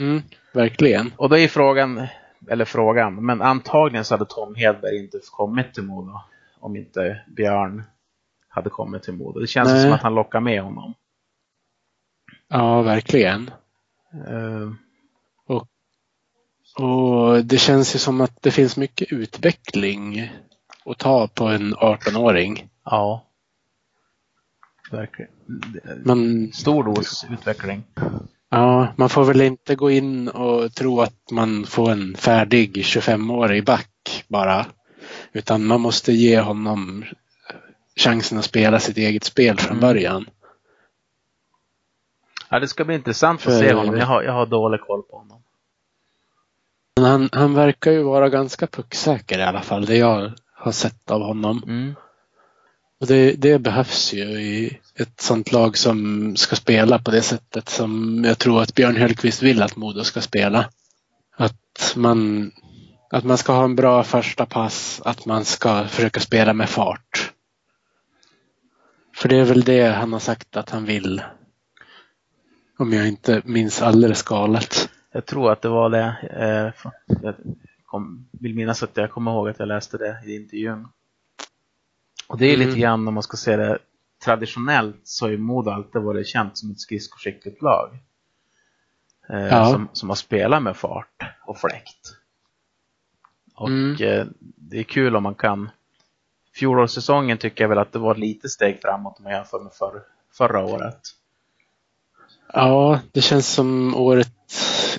[0.00, 0.22] Mm,
[0.54, 1.12] verkligen.
[1.16, 2.06] Och då är frågan,
[2.48, 6.20] eller frågan, men antagligen så hade Tom Hedberg inte kommit till Modo
[6.60, 7.82] om inte Björn
[8.48, 9.40] hade kommit till Modo.
[9.40, 9.82] Det känns Nej.
[9.82, 10.94] som att han lockar med honom.
[12.48, 13.50] Ja, verkligen.
[14.28, 14.72] Eh,
[16.78, 20.32] Och det känns ju som att det finns mycket utveckling
[20.90, 22.68] att ta på en 18-åring.
[22.84, 23.24] ja.
[24.90, 25.30] Verkligen.
[26.04, 27.84] Men Stor dos utveckling.
[28.50, 33.64] ja, man får väl inte gå in och tro att man får en färdig 25-årig
[33.64, 34.66] back bara.
[35.32, 37.04] Utan man måste ge honom
[37.96, 39.80] chansen att spela sitt eget spel från Mm.
[39.80, 40.26] början.
[42.50, 43.96] Ja, det ska bli intressant att För- se honom.
[43.96, 45.42] Jag har, jag har dålig koll på honom.
[46.96, 51.10] Men han, han verkar ju vara ganska pucksäker i alla fall, det jag har sett
[51.10, 51.62] av honom.
[51.66, 51.94] Mm.
[53.00, 57.68] Och det, det behövs ju i ett sånt lag som ska spela på det sättet
[57.68, 60.68] som jag tror att Björn Hellkvist vill att Modo ska spela.
[61.36, 62.50] Att man,
[63.10, 67.32] att man ska ha en bra första pass, att man ska försöka spela med fart.
[69.16, 71.22] För det är väl det han har sagt att han vill.
[72.78, 74.88] Om jag inte minns alldeles galet.
[75.12, 76.72] Jag tror att det var det.
[77.88, 80.88] Kom, vill minnas att jag kommer ihåg att jag läste det i intervjun.
[82.26, 82.68] Och det är Mm.
[82.68, 83.78] lite grann om man ska se det
[84.24, 87.98] traditionellt så har ju Modo alltid varit känt som ett skridskoskickligt lag.
[89.28, 89.72] Eh, Ja.
[89.72, 92.16] som, som har spelat med fart och fläkt.
[93.54, 93.96] Och Mm.
[94.02, 95.70] eh, det är kul om man kan
[96.54, 100.02] Fjolårssäsongen tycker jag väl att det var lite steg framåt om man jämför med förr,
[100.32, 101.00] förra året.
[102.52, 104.28] Ja, det känns som året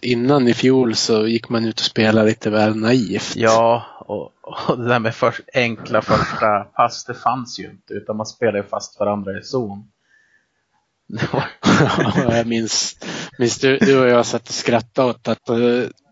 [0.02, 3.36] innan i fjol så gick man ut och spelade lite väl naivt.
[3.36, 7.94] Ja, och, och det där med för, enkla första pass, det fanns ju inte.
[7.94, 9.88] Utan man spelade fast varandra i zon.
[11.32, 12.98] Ja, jag minns,
[13.38, 15.58] minns du, du och jag satt och skrattade åt att eh,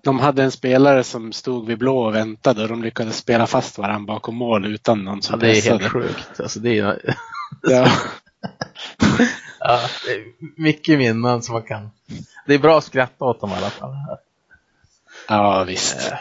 [0.04, 3.78] de hade en spelare som stod vid blå och väntade och de lyckades spela fast
[3.78, 5.80] varandra bakom mål utan någon ja, som det är pressade.
[5.80, 6.40] helt sjukt.
[6.40, 7.16] Alltså, det, är,
[7.62, 7.88] Ja,
[9.60, 11.90] ja, det är mycket minnen som man kan...
[12.46, 13.94] Det är bra att skratta åt dem i alla fall.
[15.28, 16.12] ja, visst.
[16.12, 16.18] Eh,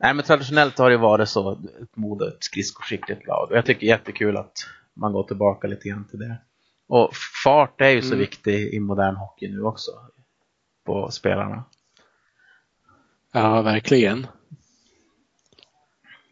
[0.00, 3.50] Nej, men traditionellt har det varit så, ett mode, ett skridskoskickligt lag.
[3.50, 4.52] Och jag tycker det är jättekul att
[4.94, 6.36] man går tillbaka lite grann till det.
[6.88, 7.10] Och
[7.44, 8.18] fart är ju så Mm.
[8.18, 9.90] viktig i modern hockey nu också.
[10.84, 11.64] På spelarna.
[13.32, 14.26] Ja, verkligen.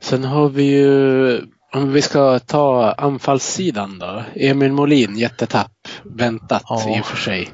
[0.01, 4.23] Sen har vi ju, om vi ska ta anfallssidan då.
[4.35, 5.89] Emil Molin, jättetapp.
[6.05, 6.97] Väntat Ja.
[6.99, 7.51] i och för sig.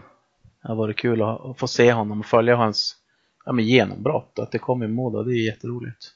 [0.63, 2.97] Det har varit kul att få se honom och följa hans
[3.45, 4.39] ja, men genombrott.
[4.39, 6.07] Att det kom i Modo, det är jätteroligt.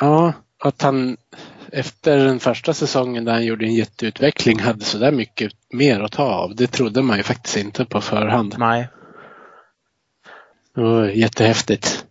[0.00, 0.32] Ja,
[0.64, 1.16] att han
[1.72, 6.24] efter den första säsongen där han gjorde en jätteutveckling hade sådär mycket mer att ta
[6.24, 6.54] av.
[6.56, 8.54] Det trodde man ju faktiskt inte på förhand.
[8.58, 8.88] Nej,
[10.74, 12.06] Det var jättehäftigt.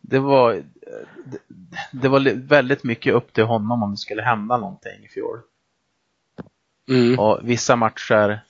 [0.00, 0.62] det var,
[1.24, 1.38] det,
[1.92, 5.40] det var väldigt mycket upp till honom om det skulle hända någonting i fjol.
[6.88, 7.18] Mm.
[7.18, 8.40] Och vissa matcher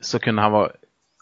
[0.00, 0.70] så kunde han vara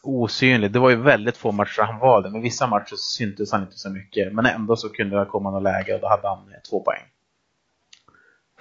[0.02, 0.72] osynlig.
[0.72, 3.62] Det var ju väldigt få matcher han var det, men vissa matcher så syntes han
[3.62, 4.32] inte så mycket.
[4.32, 7.02] Men ändå så kunde det komma något läge och då hade han eh, två poäng.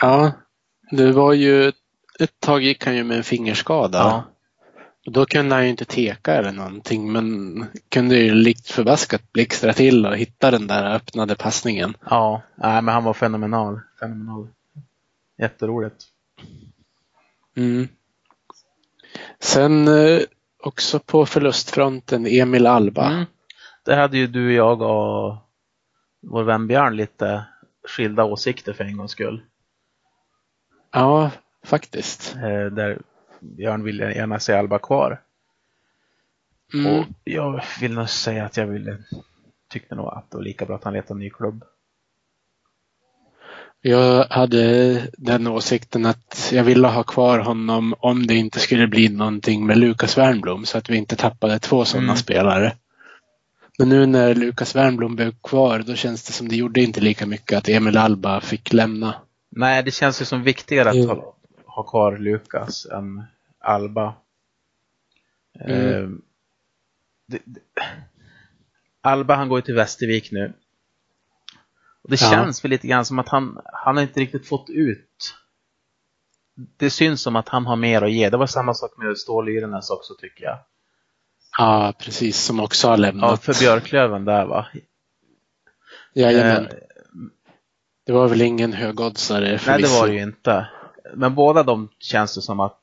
[0.01, 0.32] Ja,
[0.91, 1.71] det var ju
[2.19, 3.97] ett tag gick han ju med en fingerskada.
[3.97, 4.23] Ja.
[5.12, 10.06] Då kunde han ju inte teka eller någonting men kunde ju likt förbaskat blixtra till
[10.06, 11.98] och hitta den där öppnade passningen.
[12.10, 13.80] Ja, nej, men han var fenomenal.
[14.00, 14.48] fenomenal.
[15.38, 16.04] Jätteroligt.
[17.58, 17.88] Mm.
[19.39, 20.22] Sen eh,
[20.63, 23.12] också på förlustfronten Emil Alba.
[23.12, 23.26] Mm.
[23.86, 25.36] Där hade ju du, jag och
[26.22, 27.46] vår vän Björn lite
[27.88, 29.41] skilda åsikter för en gångs skull.
[30.91, 31.32] Ja,
[31.63, 32.36] faktiskt.
[32.36, 33.02] Eh, där
[33.41, 35.21] Björn ville gärna se Alba kvar.
[36.73, 36.93] Mm.
[36.93, 38.97] Och jag vill nog säga att jag ville,
[39.69, 41.63] tyckte nog att det var lika bra att han letade en ny klubb.
[43.82, 49.10] Jag hade den åsikten att jag ville ha kvar honom om det inte skulle bli
[49.10, 52.17] någonting med Lukas Wernbloom så att vi inte tappade två sådana Mm.
[52.17, 52.76] spelare.
[53.80, 57.26] Men nu när Lukas Wernbloom blev kvar då känns det som det gjorde inte lika
[57.26, 59.15] mycket att Emil Alba fick lämna.
[59.50, 61.34] Nej, det känns ju som viktigare att Jo.
[61.77, 63.23] Ha, kvar Lukas än
[63.59, 64.13] Alba.
[65.59, 66.03] Mm.
[66.03, 66.09] Eh,
[67.27, 67.59] det, det,
[69.01, 70.53] Alba han går ju till Västervik nu.
[72.01, 72.29] Och det Ja.
[72.31, 75.35] känns väl lite grann som att han, han har inte riktigt fått ut.
[76.77, 78.29] Det syns som att han har mer att ge.
[78.29, 80.57] Det var samma sak med Stålyrarnas också tycker jag.
[81.57, 82.37] Ja, precis.
[82.45, 83.29] Som också har lämnat.
[83.31, 84.67] Ja, för Björklöven där va.
[86.13, 86.65] Jajamän.
[86.65, 86.73] Eh,
[88.05, 90.67] Det var väl ingen högoddsare nej, det var det ju inte.
[91.13, 92.82] Men båda de känns det som att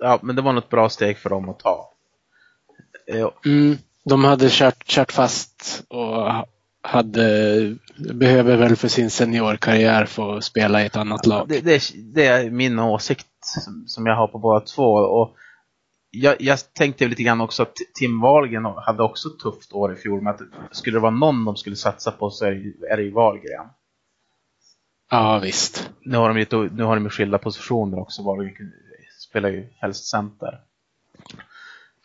[0.00, 1.90] ja, men det var något bra steg för dem att ta.
[3.06, 6.46] Eh, mm, de hade kört, kört fast och
[6.82, 7.76] hade,
[8.14, 11.48] behöver väl för sin seniorkarriär få spela i ett annat lag.
[11.48, 11.82] Det, det,
[12.14, 14.92] det är min åsikt som, som, jag har på båda två.
[14.92, 15.36] Och
[16.10, 19.96] jag, jag tänkte lite grann också att Tim Wahlgren hade också ett tufft år i
[19.96, 20.22] fjol.
[20.22, 23.66] Men att skulle det vara någon de skulle satsa på så är det ju Wahlgren.
[25.14, 25.90] Ja, visst.
[26.00, 28.22] Nu har de ju, nu har de skilda positioner också.
[28.22, 28.72] Wahlgren
[29.20, 30.60] spelar ju helst center.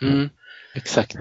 [0.02, 0.30] Mm,
[0.76, 1.18] exakt.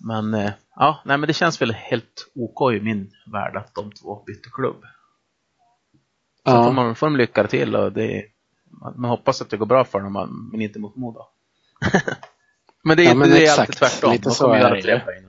[0.00, 3.92] Men eh, ja, nej, men det känns väl helt OK i min värld att de
[3.92, 4.82] två bytte klubb.
[6.44, 6.64] Så ja.
[6.64, 8.24] får, man, får de lycka till och det,
[8.96, 11.26] man hoppas att det går bra för dem, men inte mot Modo.
[12.84, 14.12] men det är, ja, men det är alltid tvärtom.
[14.12, 15.24] Lite de kommer göra tre poäng.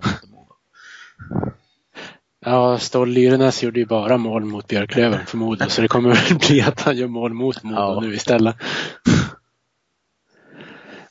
[2.45, 6.37] Ja, Ståhl Lyrenäs gjorde ju bara mål mot Björklöven för Modo, så det kommer väl
[6.47, 7.99] bli att han gör mål mot Modo ja.
[7.99, 8.55] nu istället.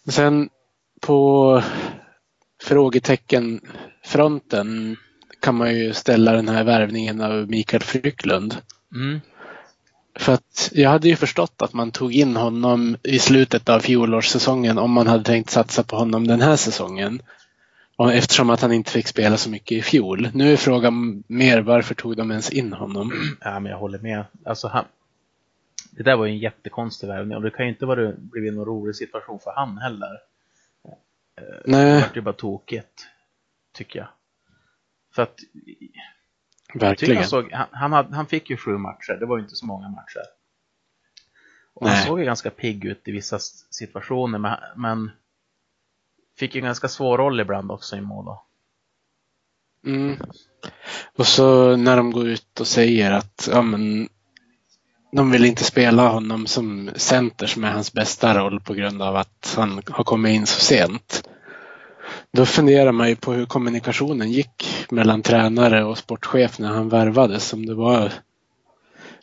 [0.09, 0.49] Sen
[1.01, 1.63] på
[2.63, 4.97] frågeteckenfronten
[5.41, 8.57] kan man ju ställa den här värvningen av Mikael Frycklund.
[8.95, 9.21] Mm.
[10.19, 14.79] För att jag hade ju förstått att man tog in honom i slutet av fjolårssäsongen
[14.79, 17.23] om man hade tänkt satsa på honom den här säsongen.
[18.03, 20.29] Och eftersom att han inte fick spela så mycket i fjol.
[20.35, 23.13] Nu är frågan mer varför tog de ens in honom?
[23.41, 24.25] Ja, men jag håller med.
[24.45, 24.85] Alltså, han,
[25.91, 28.65] det där var ju en jättekonstig värvning och det kan ju inte vara blivit någon
[28.65, 30.13] rolig situation för han heller.
[31.39, 31.95] Eh, Nej.
[31.95, 33.07] Det vart ju bara tokigt,
[33.73, 34.09] tycker jag.
[35.15, 35.39] För att
[36.75, 37.17] Verkligen.
[37.17, 39.67] Jag såg, han, han, hade, han, fick ju sju matcher, det var ju inte så
[39.67, 40.23] många matcher.
[41.75, 43.39] Och han såg ju ganska pigg ut i vissa
[43.71, 45.11] situationer, men, men
[46.39, 48.37] fick ju en ganska svår roll ibland också i mål.
[49.87, 50.17] Mm.
[51.17, 54.09] Och så när de går ut och säger att ja, men,
[55.13, 59.17] de vill inte spela honom som center som är hans bästa roll på grund av
[59.17, 61.29] att han har kommit in så sent.
[62.33, 67.53] Då funderar man ju på hur kommunikationen gick mellan tränare och sportchef när han värvades.
[67.53, 68.13] Om det var,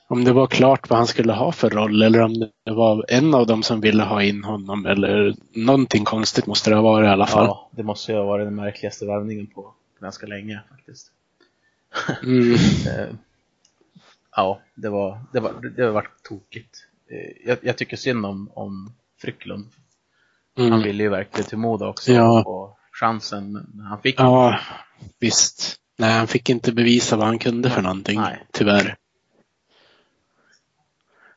[0.09, 2.33] om det var klart vad han skulle ha för roll eller om
[2.65, 6.75] det var en av dem som ville ha in honom eller någonting konstigt måste det
[6.75, 7.45] ha varit i alla fall.
[7.45, 11.11] Ja, det måste ju ha varit den märkligaste värvningen på ganska länge faktiskt.
[12.23, 12.53] Mm.
[12.53, 13.15] Eh,
[14.35, 16.85] ja, det var, det var, det var tokigt.
[17.11, 19.65] Eh, jag, jag tycker synd om, om Frycklund.
[20.57, 20.71] Mm.
[20.71, 22.11] Han ville ju verkligen till Moda också.
[22.11, 22.43] Ja.
[22.43, 24.59] Och chansen, han fick Ja,
[25.19, 25.75] visst.
[25.97, 28.45] Nej, han fick inte bevisa vad han kunde för någonting, Nej.
[28.51, 28.95] tyvärr.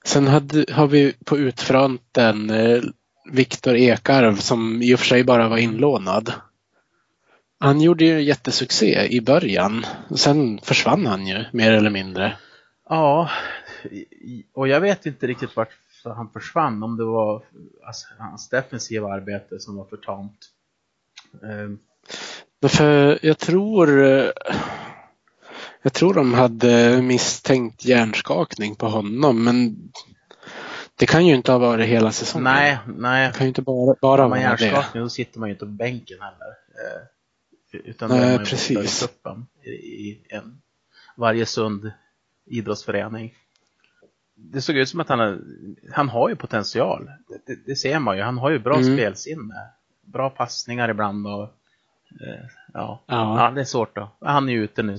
[0.05, 2.83] Sen hade, har vi på utfronten eh,
[3.33, 6.33] Viktor Ekarv som i och för sig bara var inlånad.
[7.59, 9.87] Han gjorde ju jättesuccé i början.
[10.17, 12.37] Sen försvann han ju mer eller mindre.
[12.89, 13.31] Ja,
[14.53, 15.69] och jag vet inte riktigt vart
[16.05, 16.83] han försvann.
[16.83, 17.43] Om det var
[17.87, 20.39] alltså, hans defensiva arbete som var för tamt.
[21.41, 21.79] Um.
[22.69, 23.89] För jag tror
[25.83, 29.77] jag tror de hade misstänkt hjärnskakning på honom men
[30.97, 32.45] det kan ju inte ha varit hela säsongen.
[32.45, 33.29] Nej, nej.
[33.29, 36.19] Det kan ju inte bara, bara vara hjärnskakning, då sitter man ju inte på bänken
[36.21, 36.49] heller.
[36.69, 39.09] Eh, utan nej, är man precis.
[39.65, 40.63] i, i en,
[41.17, 41.93] varje sund
[42.47, 43.35] idrottsförening.
[44.35, 45.45] Det såg ut som att han,
[45.93, 47.11] han har ju potential.
[47.47, 48.23] Det, det, ser man ju.
[48.23, 48.97] Han har ju bra mm.
[48.97, 49.71] spelsinne.
[50.01, 53.05] Bra passningar ibland och eh, ja.
[53.07, 53.45] ja.
[53.45, 54.11] ja, det är svårt då.
[54.21, 54.99] Han är ju ute nu.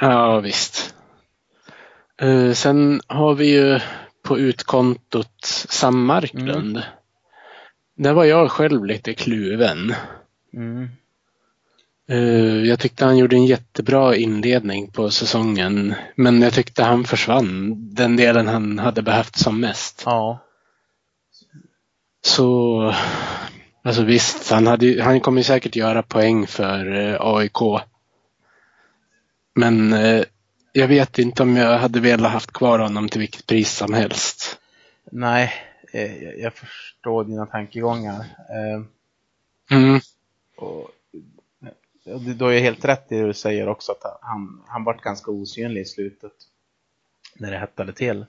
[0.00, 0.94] Ja, visst.
[2.22, 3.80] Uh, sen har vi ju
[4.22, 6.76] på utkontot Sam Marklund.
[6.76, 6.88] Mm.
[7.96, 9.94] Där var jag själv lite kluven.
[10.54, 10.88] Mm.
[12.10, 15.94] Eh, jag tyckte han gjorde en jättebra inledning på säsongen.
[16.14, 20.02] Men jag tyckte han försvann den delen han hade behövt som mest.
[20.06, 20.38] Ja.
[22.22, 22.94] Så
[23.84, 27.58] alltså visst, han, hade, han kommer säkert göra poäng för eh, AIK.
[29.54, 30.24] Men eh,
[30.72, 34.60] jag vet inte om jag hade velat haft kvar honom till vilket pris som helst.
[35.12, 35.52] Nej,
[36.36, 38.24] jag förstår dina tankegångar.
[39.70, 40.00] Mm.
[40.56, 40.90] Och
[42.20, 45.30] du har ju helt rätt i det du säger också att han, han varit ganska
[45.30, 46.32] osynlig i slutet.
[47.34, 48.26] När det hettade till.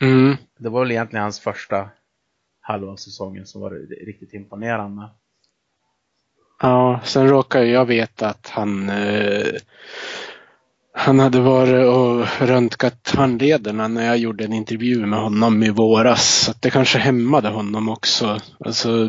[0.00, 0.36] Mm.
[0.58, 1.90] Det var väl egentligen hans första
[2.60, 3.70] halva säsongen som var
[4.06, 5.08] riktigt imponerande.
[6.64, 9.46] Ja, sen råkar jag veta att han eh,
[10.92, 16.44] han hade varit och röntgat handlederna när jag gjorde en intervju med honom i våras.
[16.44, 18.38] Så det kanske hämmade honom också.
[18.64, 19.08] Alltså,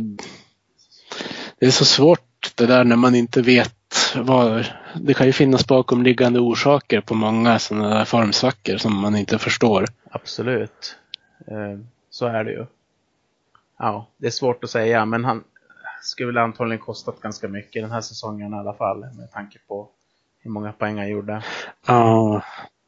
[1.60, 4.66] det är så svårt det där när man inte vet vad...
[5.02, 9.86] Det kan ju finnas bakomliggande orsaker på många sådana där formsvackor som man inte förstår.
[10.12, 10.96] Absolut.
[11.48, 12.66] Eh, så är det ju.
[13.80, 15.44] Ja, det är svårt att säga, men han
[16.06, 19.90] skulle antagligen kostat ganska mycket den här säsongen i alla fall med tanke på
[20.44, 21.44] hur många poäng han gjorde.
[21.88, 22.42] Ja,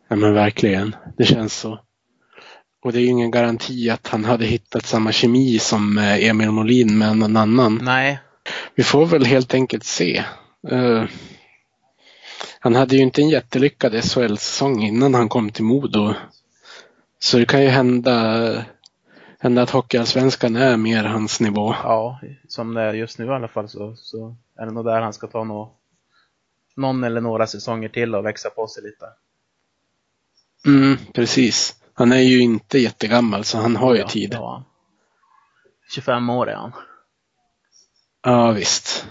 [0.08, 0.95] ja men verkligen.
[1.17, 1.80] Det känns så.
[2.82, 6.51] Och det är ju ingen garanti att han hade hittat samma kemi som eh, Emil
[6.51, 7.80] Molin med någon annan.
[7.84, 8.19] Nej.
[8.75, 10.23] Vi får väl helt enkelt se.
[10.71, 11.03] Uh,
[12.60, 16.13] han hade ju inte en jättelyckad SHL-säsong innan han kom till Modo.
[17.19, 18.65] Så det kan ju hända,
[19.39, 21.76] hända att Hockeyallsvenskan är mer hans nivå.
[21.84, 25.02] Ja, som det är just nu i alla fall så, så är det nog där
[25.02, 25.71] han ska ta nå,
[26.76, 29.06] någon eller några säsonger till och växa på sig lite.
[30.65, 31.76] Mm, precis.
[31.93, 34.34] Han är ju inte jättegammal så han har ju ja, tid.
[34.34, 34.63] Ja.
[35.89, 36.71] 25 år är han.
[38.23, 39.08] Ja, visst.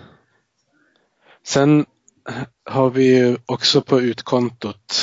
[1.43, 1.87] Sen
[2.65, 4.95] har vi ju också på utkontot,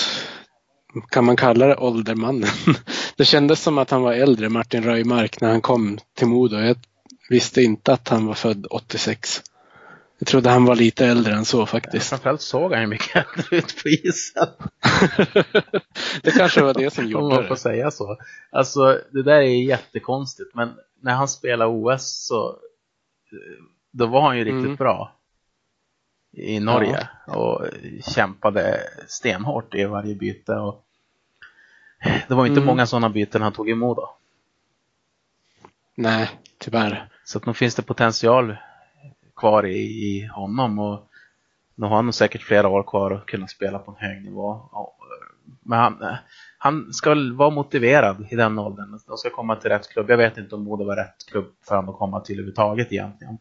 [1.10, 2.50] kan man kalla det åldermannen?
[3.16, 6.56] Det kändes som att han var äldre, Martin Röjmark, när han kom till Modo.
[6.58, 6.78] Jag
[7.30, 9.42] visste inte att han var född 86.
[10.20, 12.10] Jag trodde han var lite äldre än så faktiskt.
[12.10, 14.48] Framförallt såg han ju mycket äldre ut på isen.
[16.24, 17.60] det kanske var det som gjorde Om man får det.
[17.60, 18.18] säga så.
[18.52, 22.58] Alltså, det där är jättekonstigt, men när han spelade OS så
[23.92, 24.76] då var han ju riktigt Mm.
[24.76, 25.16] bra
[26.38, 27.66] i Norge och
[28.16, 30.52] kämpade stenhårt i varje byte.
[30.54, 30.84] Och
[32.28, 32.66] det var inte Mm.
[32.66, 34.16] många sådana byten han tog emot då.
[35.96, 37.10] Nej, tyvärr.
[37.26, 38.56] Så att nog finns det potential
[39.36, 41.10] kvar i, i honom och
[41.76, 44.62] nu har han nog säkert flera år kvar att kunna spela på en hög nivå.
[45.64, 46.18] Men han,
[46.58, 49.00] han ska väl vara motiverad i den åldern.
[49.08, 50.10] De ska komma till rätt klubb.
[50.10, 53.38] Jag vet inte om Modo var rätt klubb för honom att komma till överhuvudtaget egentligen.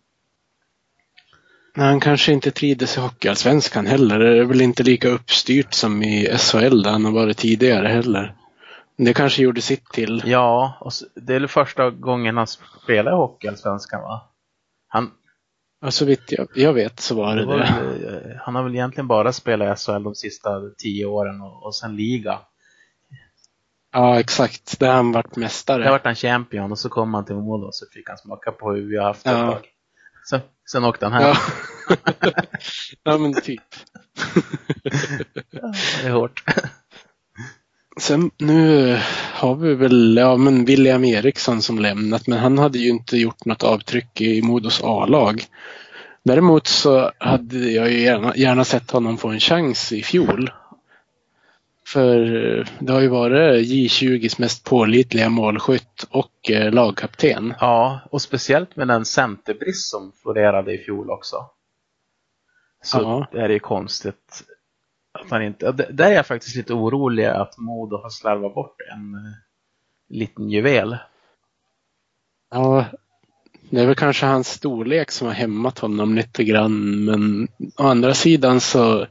[1.75, 4.19] Men han kanske inte trivdes i Hockeyallsvenskan heller.
[4.19, 8.35] Det är väl inte lika uppstyrt som i SHL där han har varit tidigare heller.
[8.97, 10.23] Det kanske gjorde sitt till.
[10.27, 14.29] Ja, och det är väl första gången han spelar i Hockeyallsvenskan va?
[14.89, 15.11] Han,
[15.85, 18.31] Och så vitt jag, jag vet så var det det var det.
[18.33, 21.75] eh, han har väl egentligen bara spelat i SHL de sista tio åren och, och
[21.75, 22.39] sen liga.
[23.93, 24.79] Ja, exakt.
[24.81, 25.83] Där han varit mästare.
[25.85, 28.53] Där vart han champion och så kom han till Modo och så fick han smaka
[28.53, 29.49] på hur vi har haft det Ja.
[29.49, 29.69] ett tag.
[30.31, 31.23] Sen, sen åkte han hem.
[31.23, 31.37] Ja.
[33.03, 33.63] ja, men typ.
[36.03, 36.45] Det är hårt.
[38.01, 38.99] Sen nu
[39.35, 43.45] har vi väl ja, men William Eriksson som lämnat, men han hade ju inte gjort
[43.45, 45.45] något avtryck i Modos A-lag.
[46.25, 50.51] Däremot så hade jag ju gärna, gärna sett honom få en chans i fjol.
[51.87, 57.55] För eh, det har ju varit J20s mest pålitliga målskytt och eh, lagkapten.
[57.61, 61.37] Ja, och speciellt med den centerbrist som florerade i fjol också.
[62.85, 62.99] Så
[63.33, 63.41] Ja.
[63.41, 64.43] är det ju konstigt
[65.13, 65.73] att han inte...
[65.73, 69.33] Där är jag faktiskt lite orolig att Modo har slarvat bort en eh,
[70.09, 70.97] liten juvel.
[72.51, 72.85] Ja,
[73.71, 77.05] det är väl kanske hans storlek som har hämmat honom lite grann.
[77.05, 79.07] Men å andra sidan så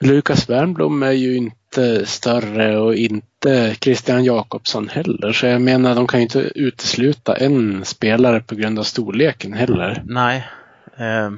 [0.00, 5.32] Lukas Wernbloom är ju inte större och inte Christian Jakobsson heller.
[5.32, 10.02] Så jag menar, de kan ju inte utesluta en spelare på grund av storleken heller.
[10.06, 10.48] Nej.
[10.96, 11.30] Eh,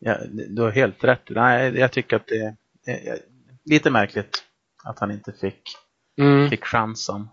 [0.00, 0.16] ja,
[0.48, 1.22] du har helt rätt.
[1.28, 3.18] Nej, jag tycker att det är
[3.64, 4.42] lite märkligt
[4.84, 5.62] att han inte fick,
[6.18, 6.50] Mm.
[6.50, 7.28] fick chansen.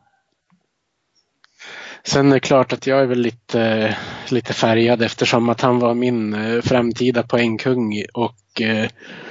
[2.04, 3.98] Sen är det klart att jag är väl lite,
[4.30, 8.90] lite färgad eftersom att han var min eh, framtida poängkung och eh,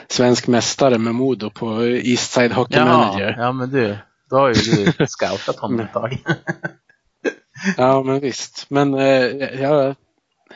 [0.09, 3.35] svensk mästare med Modo på Eastside Hockey Manager.
[3.38, 3.96] ja, men du,
[4.31, 6.18] då har ju du scoutat honom ett tag.
[7.77, 8.66] Ja, men visst.
[8.70, 9.25] Men eh,
[9.62, 9.94] jag,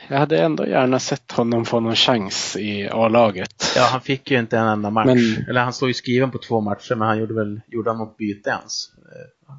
[0.09, 3.73] jag hade ändå gärna sett honom få någon chans i A-laget.
[3.77, 5.07] Ja, han fick ju inte en enda match.
[5.07, 7.99] Men- Eller han står ju skriven på två matcher, men han gjorde väl gjorde han
[7.99, 8.91] något byte ens?
[8.99, 9.55] Eh,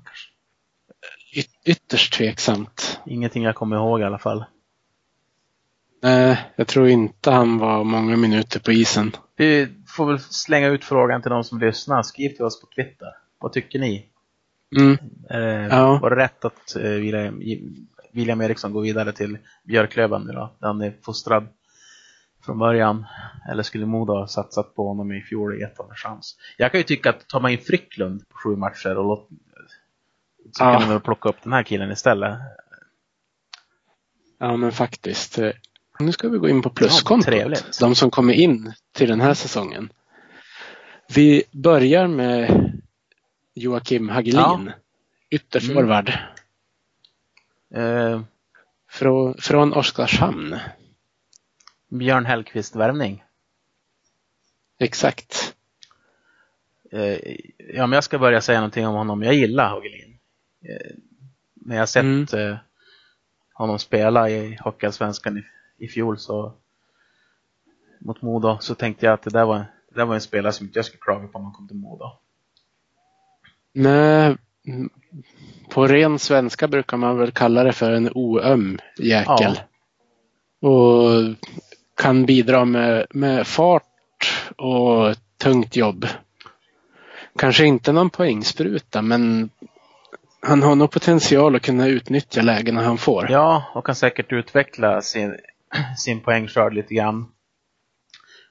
[1.34, 3.00] Y- ytterst tveksamt.
[3.06, 4.46] Ingenting jag kommer ihåg i alla fall.
[6.04, 9.12] Nej, jag tror inte han var många minuter på isen.
[9.36, 12.04] Vi får väl slänga ut frågan till de som lyssnar.
[12.04, 13.08] Skriv till oss på Twitter.
[13.40, 14.06] Vad tycker ni?
[14.78, 14.98] Mm.
[15.30, 16.00] Eh, Ja.
[16.02, 17.40] Var det rätt att eh, William,
[18.12, 20.56] William Eriksson går vidare till Björklöven nu då?
[20.60, 21.48] Där han är fostrad
[22.46, 23.06] från början.
[23.52, 26.38] Eller skulle Modo ha satsat på honom i fjol och gett honom en chans?
[26.58, 29.28] Jag kan ju tycka att tar man in Frycklund på sju matcher och låt,
[30.52, 30.72] så Ja.
[30.72, 32.38] kan man väl plocka upp den här killen istället.
[34.40, 35.40] Ja, men faktiskt.
[36.00, 37.34] Nu ska vi gå in på pluskontot.
[37.34, 39.90] Ja, de som kommer in till den här säsongen.
[41.16, 42.72] Vi börjar med
[43.54, 44.40] Joakim Hagelin.
[44.40, 44.72] Ja.
[45.30, 46.12] Ytterforward.
[47.74, 48.22] Eh,
[48.90, 50.56] Från, från Oskarshamn.
[51.90, 53.24] Björn Hellkvist-värvning.
[54.80, 55.56] Exakt.
[56.92, 57.18] Eh,
[57.58, 59.24] ja, men jag ska börja säga någonting om honom.
[59.24, 60.20] Jag gillar Hagelin.
[60.62, 60.96] Eh,
[61.54, 62.26] när jag sett Mm.
[62.34, 62.58] eh,
[63.54, 65.44] honom spela i Hockeyallsvenskan i,
[65.78, 66.54] i fjol så
[68.00, 69.58] mot Modo så tänkte jag att det där var,
[69.90, 71.78] det där var en spelare som inte jag skulle klaga på om han kom till
[71.78, 72.06] Modo.
[73.74, 74.38] Nej,
[75.74, 79.60] på ren svenska brukar man väl kalla det för en oöm jäkel.
[80.62, 81.12] Och
[81.98, 83.84] kan bidra med, med fart
[84.58, 86.08] och tungt jobb.
[87.38, 89.50] Kanske inte någon poängspruta men
[90.42, 93.32] han har nog potential att kunna utnyttja lägena han får.
[93.32, 95.36] Ja, och kan säkert utveckla sin,
[95.98, 97.32] sin poängskörd lite grann.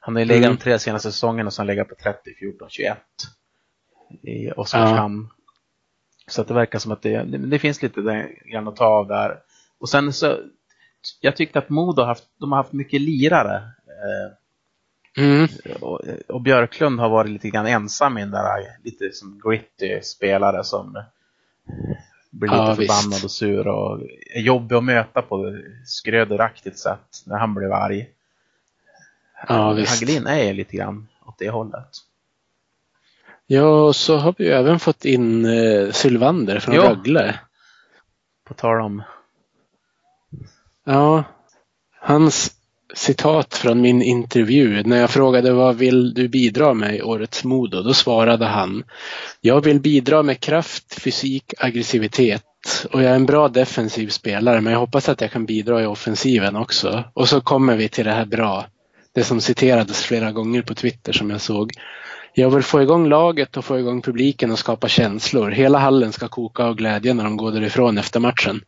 [0.00, 0.56] Han har ju legat Mm.
[0.56, 2.98] de tre senaste säsongerna har han legat på 30, 14, 21
[4.22, 5.28] i Oskarshamn.
[6.30, 9.38] Så att det verkar som att det, det, finns lite grann att ta av där.
[9.78, 10.38] Och sen så,
[11.20, 13.56] jag tyckte att Modo har haft, de har haft mycket lirare.
[13.86, 14.36] Eh,
[15.16, 15.48] Mm.
[15.80, 20.64] och, och Björklund har varit lite grann ensam i den där lite som gritty spelare
[20.64, 20.92] som
[22.30, 23.24] blir lite Ja, förbannad visst.
[23.24, 24.00] och sur och
[24.34, 28.10] är jobbig att möta på skröderaktigt sätt när han blev arg.
[29.48, 30.00] Ja, visst.
[30.00, 31.88] Hagelin är lite grann åt det hållet.
[33.52, 36.90] Ja, och så har vi ju även fått in eh, Sylvander från Ja.
[36.90, 37.38] Rögle.
[38.48, 39.02] På tal om,
[40.86, 41.24] Ja,
[42.00, 42.52] hans
[42.94, 47.82] citat från min intervju när jag frågade vad vill du bidra med i årets Modo?
[47.82, 48.84] Då svarade han
[49.40, 54.72] Jag vill bidra med kraft, fysik, aggressivitet och jag är en bra defensiv spelare men
[54.72, 57.04] jag hoppas att jag kan bidra i offensiven också.
[57.14, 58.66] Och så kommer vi till det här bra.
[59.14, 61.72] Det som citerades flera gånger på Twitter som jag såg.
[62.34, 65.50] Jag vill få igång laget och få igång publiken och skapa känslor.
[65.50, 68.60] Hela hallen ska koka av glädje när de går därifrån efter matchen.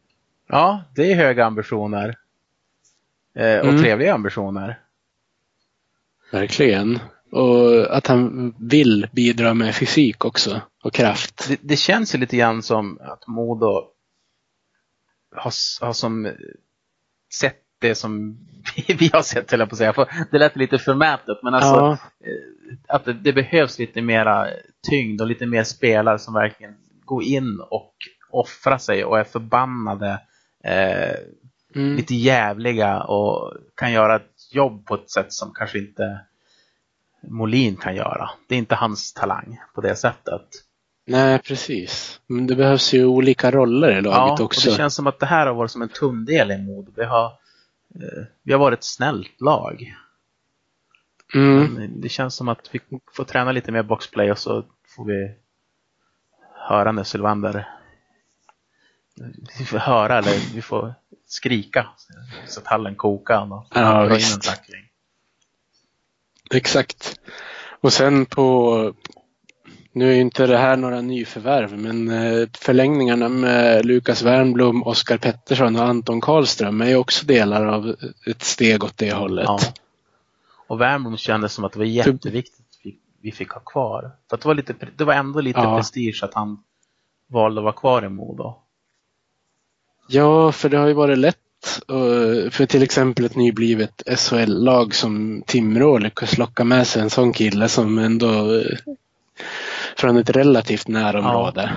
[0.49, 2.15] ja, det är höga ambitioner.
[3.37, 3.83] Eh, och Mm.
[3.83, 4.79] trevliga ambitioner.
[6.33, 6.99] Verkligen.
[7.31, 11.49] Och att han vill bidra med fysik också och kraft.
[11.49, 13.85] Det, det känns ju lite grann som att Modo
[15.37, 15.53] har,
[15.87, 16.33] har som
[17.33, 18.39] sett det som
[18.99, 20.27] vi har sett, höll jag på att säga.
[20.31, 24.49] Det lät lite förmätet, men alltså ja, eh, att det, det behövs lite mera
[24.89, 27.95] tyngd och lite mer spelare som verkligen går in och
[28.31, 30.21] offrar sig och är förbannade,
[30.65, 31.15] eh,
[31.75, 36.21] mm, lite jävliga och kan göra ett jobb på ett sätt som kanske inte
[37.29, 38.31] Molin kan göra.
[38.49, 40.43] Det är inte hans talang på det sättet.
[41.07, 42.21] nej precis.
[42.27, 44.69] Men det behövs ju olika roller i laget Ja, också.
[44.69, 46.93] och det känns som att det här har varit som en tumdel i Modo.
[46.97, 47.27] Vi har,
[47.95, 49.95] eh, vi har varit ett snällt lag.
[51.35, 52.81] Mm, Men det känns som att vi
[53.13, 54.65] får träna lite mer boxplay och så
[54.97, 55.35] får vi
[56.69, 57.69] höra när Sylvander
[59.59, 60.95] vi får höra eller vi får
[61.27, 61.87] skrika
[62.47, 64.85] så att hallen kokar och Ja, dra in en tackling.
[66.55, 67.21] exakt.
[67.81, 68.95] Och sen på,
[69.93, 75.19] nu är ju inte det här några nyförvärv, men eh, förlängningarna med Lukas Wernbloom, Oskar
[75.19, 79.45] Pettersson och Anton Karlström är ju också delar av ett steg åt det hållet.
[79.49, 79.59] Ja.
[80.67, 84.11] Och Wernbloom kändes som att det var jätteviktigt att vi, vi fick ha kvar.
[84.31, 85.77] För det var, lite, det var ändå lite Ja.
[85.77, 86.63] prestige att han
[87.27, 88.55] valde att vara kvar i Modo.
[90.09, 91.37] Ja, för det har ju varit lätt
[91.89, 97.33] eh, för till exempel ett nyblivet SHL-lag som Timrå lyckas locka med sig en sån
[97.33, 98.95] kille som ändå eh,
[99.97, 101.71] från ett relativt närområde.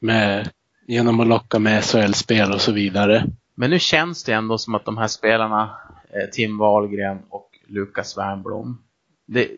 [0.00, 0.50] Med,
[0.86, 3.24] genom att locka med SHL-spel och så vidare.
[3.54, 5.76] Men nu känns det ändå som att de här spelarna,
[6.10, 8.84] eh, Tim Wahlgren och Lukas Wernbloom,
[9.26, 9.50] det,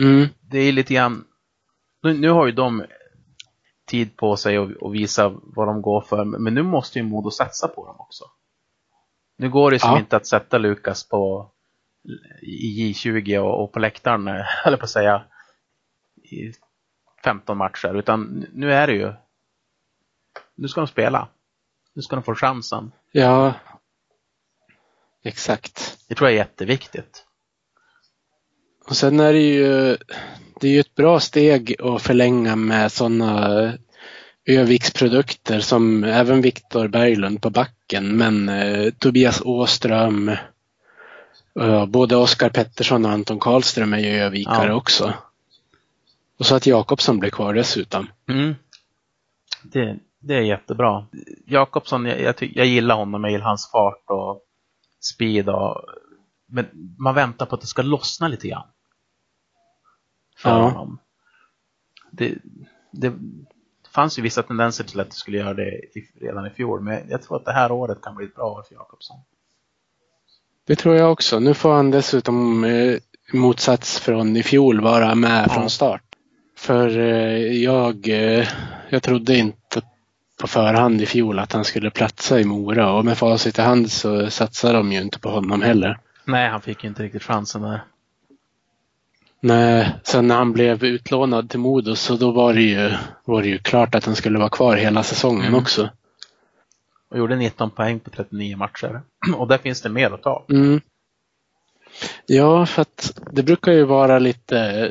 [0.00, 1.24] Mm, det är lite grann,
[2.02, 2.84] nu, nu har ju de
[3.86, 7.68] tid på sig att visa vad de går för, men nu måste ju Modo satsa
[7.68, 8.24] på dem också.
[9.36, 9.98] Nu går det som Ja.
[9.98, 11.50] inte att sätta Lukas på
[12.42, 14.28] i J20 och, och på läktaren,
[14.64, 15.24] eller på att säga,
[16.22, 16.52] i
[17.24, 19.12] 15 matcher, utan nu är det ju,
[20.54, 21.28] nu ska de spela.
[21.94, 22.92] Nu ska de få chansen.
[23.12, 23.54] ja,
[25.22, 25.98] exakt.
[26.08, 27.26] Det tror jag är jätteviktigt.
[28.88, 29.96] Och sen är det ju,
[30.60, 33.72] det är ju ett bra steg att förlänga med sådana
[34.46, 40.28] Öviksprodukter som även Viktor Berglund på backen, men eh, Tobias Åström,
[41.60, 44.74] eh, både Oskar Pettersson och Anton Karlström är ju Övikare Ja.
[44.74, 45.14] också.
[46.38, 48.06] Och så att Jakobsson blir kvar dessutom.
[48.28, 48.54] Mm.
[49.62, 51.06] Det, det är jättebra.
[51.46, 54.42] Jakobsson, jag, jag, jag gillar honom, jag gillar hans fart och
[55.00, 55.48] speed.
[55.48, 55.82] Och,
[56.46, 56.66] men
[56.98, 58.66] man väntar på att det ska lossna lite grann.
[60.44, 60.68] För Ja.
[60.68, 60.98] honom.
[62.10, 62.34] Det,
[62.90, 63.12] det
[63.94, 67.08] fanns ju vissa tendenser till att det skulle göra det i, redan i fjol, men
[67.08, 69.16] jag tror att det här året kan bli ett bra år för Jakobsson.
[70.66, 71.38] Det tror jag också.
[71.38, 72.96] Nu får han dessutom eh,
[73.32, 75.54] motsats från i fjol vara med Ja.
[75.54, 76.02] från start.
[76.58, 78.48] För eh, jag, eh,
[78.88, 79.82] jag trodde inte
[80.40, 83.90] på förhand i fjol att han skulle platsa i Mora och med facit i hand
[83.90, 85.98] så satsade de ju inte på honom heller.
[86.24, 87.80] Nej, han fick inte riktigt chansen där.
[89.46, 92.92] Nej, sen när han blev utlånad till Modo så då var det ju,
[93.24, 95.60] var det ju klart att han skulle vara kvar hela säsongen Mm.
[95.60, 95.88] också.
[97.10, 99.00] Och gjorde 19 poäng på 39 matcher.
[99.36, 100.44] Och där finns det mer att ta.
[100.50, 100.80] Mm.
[102.26, 104.90] Ja, för att det brukar ju vara lite,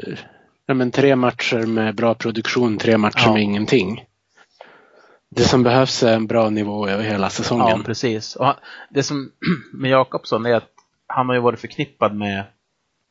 [0.65, 3.33] ja men tre matcher med bra produktion, tre matcher Ja.
[3.33, 4.05] med ingenting.
[5.29, 7.83] Det som behövs är en bra nivå över hela Ja, säsongen.
[7.83, 8.35] precis.
[8.35, 8.53] Och
[8.89, 9.31] det som
[9.73, 10.69] med Jakobsson är att
[11.07, 12.43] han har ju varit förknippad med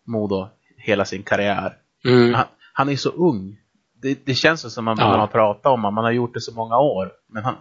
[0.07, 0.49] Modo
[0.83, 1.77] hela sin karriär.
[2.05, 2.35] Mm.
[2.35, 3.57] Han, han är så ung.
[4.03, 5.11] Det, det känns som att man, Ja.
[5.11, 7.13] när man pratar om honom, man har gjort det så många år.
[7.33, 7.55] Men han,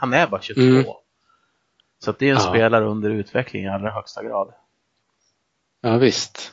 [0.00, 0.60] han är bara 22.
[0.62, 0.84] Mm.
[2.04, 2.40] Så det är en Ja.
[2.50, 4.48] spelare under utveckling i allra högsta grad.
[5.82, 6.52] Ja, visst.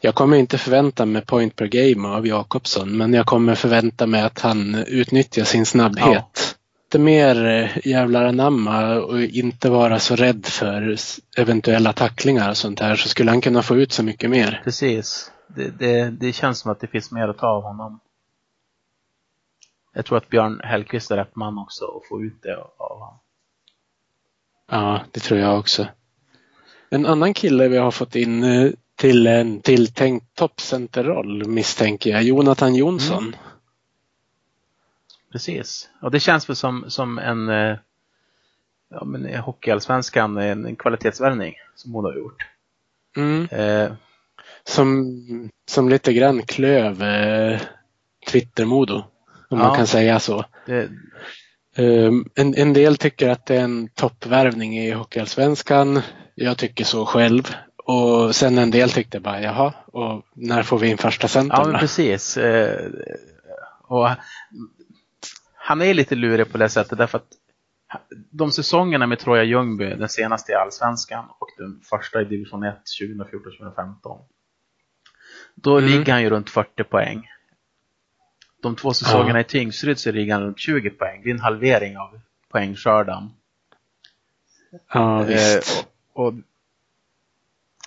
[0.00, 4.22] Jag kommer inte förvänta mig point per game av Jakobsson, men jag kommer förvänta mig
[4.22, 6.56] att han utnyttjar sin snabbhet.
[6.86, 10.96] Lite mer eh, jävlar anamma och inte vara så rädd för
[11.38, 14.60] eventuella tacklingar och sånt här så skulle han kunna få ut så mycket mer.
[14.64, 15.30] Precis.
[15.54, 18.00] Det, det, det känns som att det finns mer att ta av honom.
[19.92, 23.18] Jag tror att Björn Hellkvist är rätt man också att få ut det av honom.
[24.70, 25.86] Ja, det tror jag också.
[26.90, 32.74] En annan kille vi har fått in eh, till en tilltänkt toppcenterroll misstänker jag, Jonathan
[32.74, 33.36] Jonsson.
[35.32, 35.90] Precis.
[36.00, 37.76] Och det känns väl som, som en eh,
[38.88, 42.42] ja, men Hockeyallsvenskan, en, en kvalitetsvärvning som Modo har gjort.
[43.16, 43.48] Mm.
[43.50, 43.92] Eh,
[44.64, 47.60] Som, som lite grann klöv eh,
[48.30, 48.94] Twitter-modo.
[49.50, 49.68] Om Ja.
[49.68, 50.44] man kan säga så.
[50.66, 50.88] det,
[51.78, 56.00] Um, en, en del tycker att det är en toppvärvning i Hockeyallsvenskan.
[56.34, 57.42] Jag tycker så själv.
[57.76, 61.62] Och sen en del tyckte bara jaha, och när får vi in första ja, centern
[61.64, 61.78] men då?
[61.78, 62.36] precis.
[62.36, 62.90] Eh,
[63.82, 64.08] och
[65.54, 67.28] han är lite lurig på det sättet därför att
[68.30, 72.74] de säsongerna med Troja Ljungby, den senaste i Allsvenskan och den första i division 1
[73.02, 74.18] 2014-2015.
[75.62, 75.90] Då Mm.
[75.90, 77.28] ligger han ju runt 40 poäng.
[78.62, 79.40] De två säsongerna Ja.
[79.40, 81.20] i Tingsryd så ligger han runt 20 poäng.
[81.24, 83.30] Det är en halvering av poängskörden.
[84.92, 85.78] Ja, visst.
[85.78, 86.34] Eh, och, och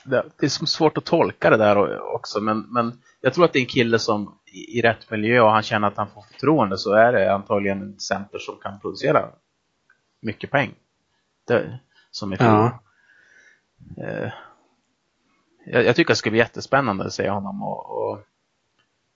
[0.04, 3.60] det, det är svårt att tolka det där också, men, men jag tror att det
[3.60, 6.78] är en kille som i, i rätt miljö och han känner att han får förtroende
[6.78, 9.30] så är det antagligen en center som kan producera
[10.22, 10.74] mycket poäng.
[11.48, 11.80] Det,
[12.12, 12.80] som är Ja.
[13.98, 14.32] eh,
[15.66, 18.20] jag, jag tycker det ska bli jättespännande att se honom och, och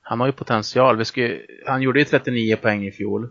[0.02, 0.98] han har ju potential.
[0.98, 3.30] Vi ska, han gjorde ju 39 poäng i fjol.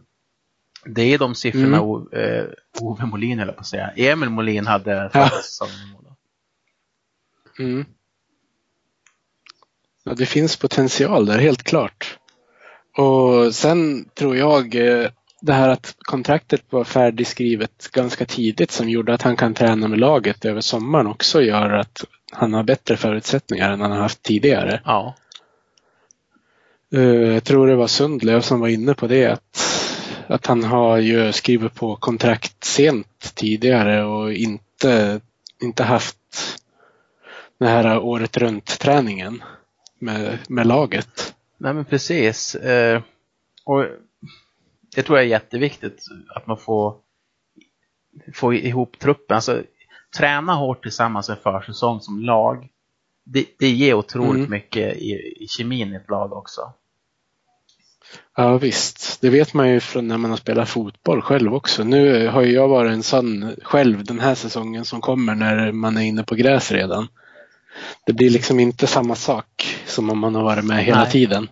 [0.85, 1.81] Det är de siffrorna Mm.
[1.81, 2.45] o, eh,
[2.81, 3.91] Ove Molin jag på att säga.
[3.97, 5.29] Emil Molin hade Ja.
[5.31, 5.75] säsongen.
[7.59, 7.85] Mm.
[10.05, 12.19] Ja, det finns potential där, helt klart.
[12.97, 15.11] Och sen tror jag eh,
[15.41, 19.99] det här att kontraktet var färdigskrivet ganska tidigt som gjorde att han kan träna med
[19.99, 24.81] laget över sommaren också gör att han har bättre förutsättningar än han har haft tidigare.
[24.85, 25.15] Ja,
[26.95, 27.01] Eh,
[27.35, 29.61] Jag tror det var Sundlöv som var inne på det att,
[30.27, 35.21] att han har ju skrivit på kontrakt sent tidigare och inte,
[35.63, 36.17] inte haft
[37.59, 39.43] den här året runt träningen
[39.99, 41.35] med, med laget.
[41.59, 42.55] nej men precis.
[42.55, 43.03] Eh,
[43.65, 43.87] och
[44.99, 46.95] det tror jag är jätteviktigt att man får,
[48.35, 49.35] får ihop truppen.
[49.35, 49.63] Alltså,
[50.17, 52.69] träna hårt tillsammans en försäsong som lag.
[53.25, 54.51] Det, det ger otroligt Mm.
[54.51, 56.73] mycket i, i kemin i ett lag också.
[58.37, 61.85] Ja visst, det vet man ju från när man har spelat fotboll själv också.
[61.85, 65.97] Nu har ju jag varit en sån själv den här säsongen som kommer när man
[65.97, 67.09] är inne på gräs redan.
[68.07, 71.11] Det blir liksom inte samma sak som om man har varit med hela Nej.
[71.11, 71.49] tiden.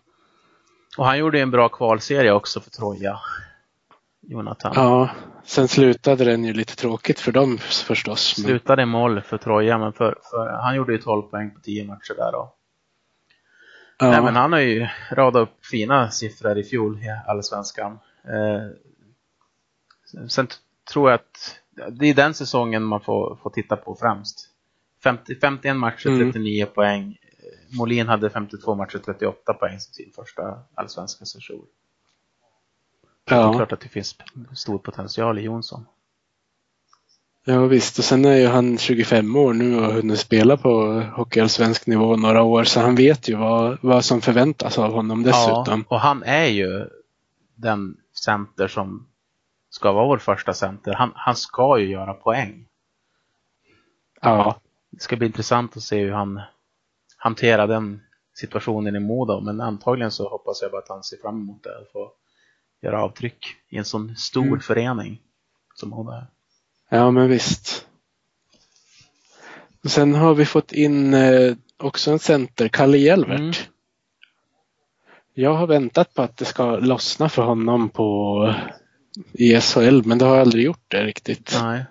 [0.96, 3.18] Och han gjorde en bra kvalserie också för Troja.
[4.20, 4.72] Jonathan.
[4.74, 5.10] Ja,
[5.44, 8.34] sen slutade den ju lite tråkigt för dem förstås.
[8.38, 11.60] Men, Slutade i mål för Troja, men för, för, han gjorde ju 12 poäng på
[11.60, 12.54] 10 matcher där då.
[13.98, 17.98] ja, Nej, men han har ju radat upp fina siffror i fjol i Allsvenskan.
[18.24, 18.60] Eh,
[20.28, 20.48] sen
[20.92, 24.48] tror jag att det är den säsongen man får, får titta på främst.
[25.02, 26.32] 50, 51 matcher, Mm.
[26.32, 27.18] 39 poäng.
[27.70, 31.62] Molin hade 52 matcher, 38 poäng som sin första allsvenska säsong.
[33.24, 34.16] Det är ja, klart att det finns
[34.54, 35.86] stor potential i Jonsson.
[37.44, 41.00] ja visst, och sen är ju han 25 år nu och har hunnit spela på
[41.16, 45.84] hockeyallsvensk nivå några år så han vet ju vad, vad som förväntas av honom dessutom.
[45.88, 46.88] Ja, och han är ju
[47.54, 49.06] den center som
[49.70, 50.92] ska vara vår första center.
[50.94, 52.66] Han, han ska ju göra poäng.
[54.20, 54.60] Ja,
[54.90, 56.40] Det ska bli intressant att se hur han
[57.26, 58.00] hanterar den
[58.34, 59.40] situationen i Modo.
[59.40, 62.08] Men antagligen så hoppas jag bara att han ser fram emot det och får
[62.82, 64.60] göra avtryck i en sån stor Mm.
[64.60, 65.20] förening.
[65.74, 66.26] som Modo är.
[66.88, 67.86] Ja, men visst.
[69.84, 73.38] Och sen har vi fått in eh, också en center, Kalle Hjelvert.
[73.40, 73.52] Mm.
[75.34, 78.54] Jag har väntat på att det ska lossna för honom på
[79.32, 81.58] i SHL, men det har aldrig gjort det riktigt.
[81.62, 81.84] Nej.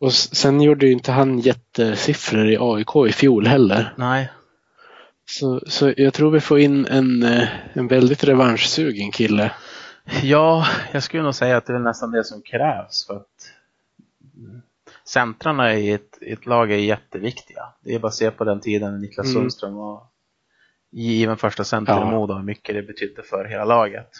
[0.00, 3.94] Och sen gjorde ju inte han jättesiffror i AIK i fjol heller.
[3.96, 4.30] Nej.
[5.26, 9.52] Så, så jag tror vi får in en, eh, en väldigt revanschsugen kille.
[10.22, 13.50] Ja, jag skulle nog säga att det är nästan det som krävs för att
[15.04, 17.62] centrarna i ett, i ett lag är jätteviktiga.
[17.80, 19.42] Det är bara att se på den tiden när Niklas Mm.
[19.42, 20.02] Sundström var
[20.90, 22.08] given första center Ja.
[22.08, 24.10] i Modo, hur mycket det betydde för hela laget.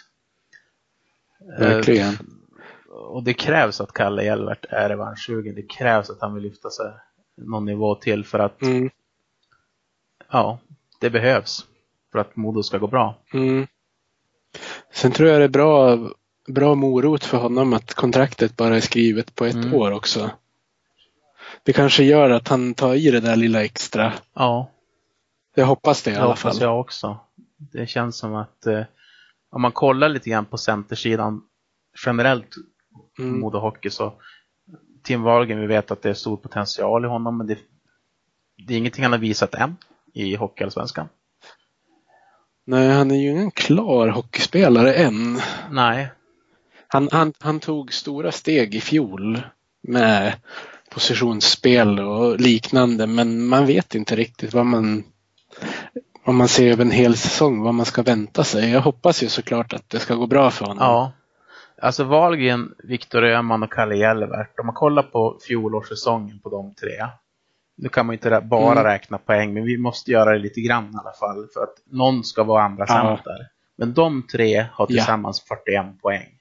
[1.59, 2.40] Verkligen.
[2.93, 5.55] Och det krävs att Kalle Hjelvert är revanschsugen.
[5.55, 6.85] Det krävs att han vill lyfta sig
[7.37, 8.89] någon nivå till för att, Mm,
[10.31, 10.59] ja,
[10.99, 11.65] det behövs
[12.11, 13.15] för att Modo ska gå bra.
[13.33, 13.67] mm.
[14.93, 15.97] Sen tror jag det är bra,
[16.47, 19.73] bra morot för honom att kontraktet bara är skrivet på ett Mm.
[19.73, 20.31] år också.
[21.63, 24.13] Det kanske gör att han tar i det där lilla extra.
[24.33, 24.71] Ja,
[25.55, 26.51] Jag hoppas det i det alla fall.
[26.51, 27.19] hoppas jag också.
[27.57, 28.81] Det känns som att eh,
[29.51, 31.41] om man kollar lite grann på centersidan
[32.05, 32.55] generellt
[33.19, 33.39] Mm.
[33.39, 34.13] Modo Hockey så
[35.03, 37.57] Tim Wahlgren, vi vet att det är stor potential i honom men det,
[38.67, 39.75] det är ingenting han har visat än
[40.13, 41.07] i Hockeyallsvenskan.
[42.65, 45.39] Nej, han är ju ingen klar hockeyspelare än.
[45.69, 46.07] Nej,
[46.87, 49.41] Han, han, han tog stora steg i fjol
[49.81, 50.33] med
[50.89, 55.03] positionsspel och liknande, men man vet inte riktigt vad man
[56.23, 58.69] om man ser över en hel säsong, vad man ska vänta sig.
[58.69, 60.83] Jag hoppas ju såklart att det ska gå bra för honom.
[60.83, 61.11] ja.
[61.81, 67.07] Alltså Wahlgren, Viktor Öhman och Kalle Hjelvert, om man kollar på fjolårssäsongen på de tre.
[67.75, 68.83] Nu kan man ju inte bara Mm.
[68.83, 72.23] räkna poäng, men vi måste göra det lite grann i alla fall för att någon
[72.23, 73.17] ska vara andra Ja.
[73.17, 73.47] center.
[73.75, 74.85] Men de tre har Ja.
[74.87, 76.37] tillsammans 41 poäng.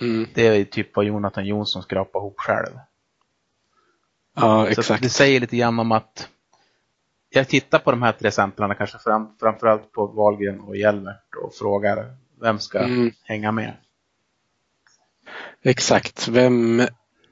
[0.00, 0.26] Mm.
[0.34, 2.78] Det är typ vad Jonathan Jonsson skrapar ihop själv.
[4.36, 5.02] Ja, Så exakt.
[5.02, 6.28] det säger lite grann om att
[7.30, 11.54] jag tittar på de här tre centrarna, kanske fram, framförallt på Wahlgren och Hjelvert och
[11.54, 13.10] frågar vem ska Mm.
[13.22, 13.72] hänga med?
[15.62, 16.28] Exakt.
[16.28, 16.82] Vem,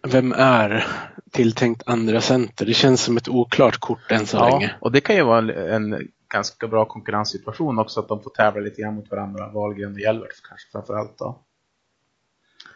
[0.09, 0.87] vem är
[1.31, 2.67] tilltänkt andra center?
[2.67, 4.75] Det känns som ett oklart kort än så Ja, länge.
[4.81, 8.61] och det kan ju vara en, en ganska bra konkurrenssituation också att de får tävla
[8.61, 11.43] lite grann mot varandra, Wahlgren och Hjelvert kanske framförallt då.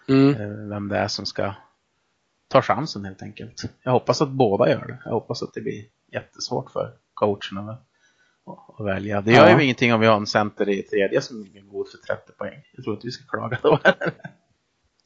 [0.09, 0.35] Mm.
[0.41, 1.55] Eh, Vem det är som ska
[2.49, 3.63] ta chansen helt enkelt.
[3.83, 4.99] Jag hoppas att båda gör det.
[5.05, 9.21] Jag hoppas att det blir jättesvårt för coacherna att, att välja.
[9.21, 9.57] Det gör Ja.
[9.59, 12.63] ju ingenting om vi har en center i tredje som är god för 30 poäng.
[12.73, 13.79] Jag tror inte vi ska klaga då.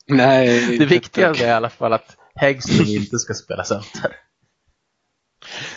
[0.08, 4.16] Nej, Det viktigaste är i alla fall att Häggström inte ska spela center.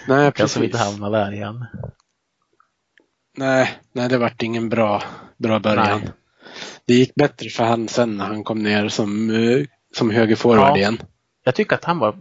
[0.07, 0.87] Nej, Kanske vi precis.
[0.87, 1.65] inte hamnar där igen.
[3.37, 5.03] Nej, nej, det vart ingen bra,
[5.37, 5.99] bra början.
[6.01, 6.11] Nej.
[6.85, 9.65] Det gick bättre för han sen när han kom ner som, eh,
[9.95, 10.77] som högerforward Ja.
[10.77, 10.97] igen.
[11.43, 12.17] Jag tycker att han var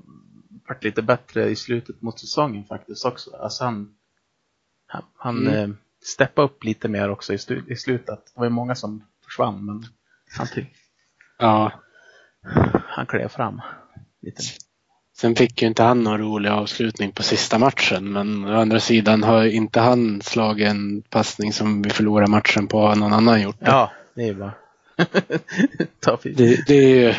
[0.69, 3.37] vart lite bättre i slutet mot säsongen faktiskt också.
[3.37, 3.93] Alltså han
[4.87, 5.71] han, han Mm.
[5.71, 7.39] eh, steppade upp lite mer också i,
[7.69, 8.25] i slutet.
[8.35, 9.85] Det var ju många som försvann men
[10.39, 10.67] han, ty-
[11.39, 11.73] Ja.
[12.89, 13.63] Han klev fram.
[14.23, 14.43] Lite.
[15.19, 19.23] Sen fick ju inte han någon rolig avslutning på sista matchen, men å andra sidan
[19.23, 23.57] har inte han slagit en passning som vi förlorar matchen på någon annan gjort.
[23.61, 24.53] Ja, det är
[26.23, 26.37] fint.
[26.37, 27.15] Det, det, är ju,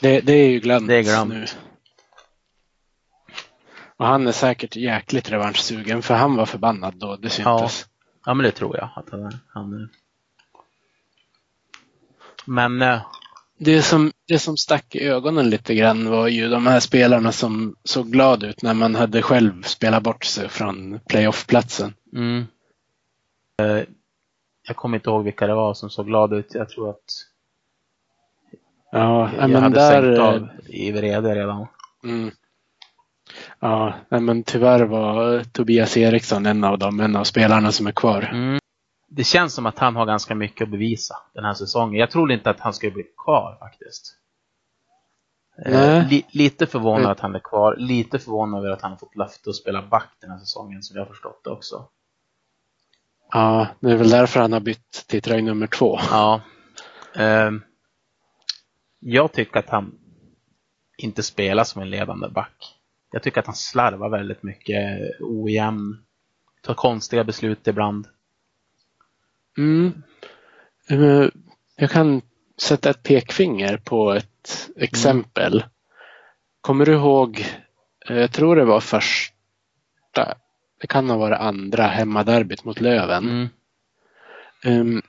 [0.00, 1.32] det, det är ju glömt, Det är glömt.
[1.34, 1.46] nu.
[3.96, 7.86] Och han är säkert jäkligt revanschsugen för han var förbannad då, det syntes.
[8.26, 9.10] Ja, men det tror jag att.
[9.48, 9.88] Han är.
[12.44, 13.00] Men eh,
[13.62, 17.76] Det, som, det som stack i ögonen lite grann var ju de här spelarna som
[17.84, 21.94] såg glada ut när man hade själv spelat bort sig från playoff-platsen.
[22.12, 22.46] mm,
[23.62, 23.84] eh,
[24.68, 26.54] jag kommer inte ihåg vilka det var som såg glada ut.
[26.54, 27.26] Jag tror att
[28.92, 30.02] Ja, jag men hade där...
[30.02, 31.66] sänkt av i vrede redan.
[32.04, 32.30] Mm.
[33.60, 38.30] Ja, men tyvärr var Tobias Eriksson en av dem, en av spelarna som är kvar.
[38.32, 38.58] Mm.
[39.12, 42.00] Det känns som att han har ganska mycket att bevisa den här säsongen.
[42.00, 44.16] Jag tror inte att han ska bli kvar faktiskt.
[45.66, 46.08] Eh.
[46.08, 47.10] Li, lite förvånad Mm.
[47.12, 47.76] att han är kvar.
[47.76, 50.96] Lite förvånad över att han har fått löfte att spela back den här säsongen som
[50.96, 51.88] jag har förstått det också.
[53.32, 55.98] Ja, det är väl därför han har bytt till tröj nummer två.
[56.10, 56.40] Ja.
[57.14, 57.62] Ehm,
[58.98, 59.98] jag tycker att han
[60.98, 62.76] inte spelar som en ledande back.
[63.12, 66.04] Jag tycker att han slarvar väldigt mycket, ojämn,
[66.62, 68.06] tar konstiga beslut ibland.
[69.58, 70.02] Mm.
[70.90, 71.28] Eh,
[71.76, 72.22] Jag kan
[72.62, 75.64] sätta ett pekfinger på ett exempel.
[76.60, 77.46] Kommer du ihåg,
[78.08, 80.34] eh, jag tror det var första,
[80.80, 83.28] det kan ha varit andra hemmaderbyt mot Löven.
[83.28, 83.48] Mm.
[84.64, 85.02] Um,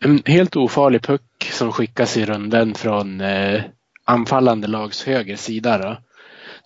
[0.00, 3.62] en helt ofarlig puck som skickas i runden från eh,
[4.04, 5.78] anfallande lags höger sida.
[5.78, 5.96] Då.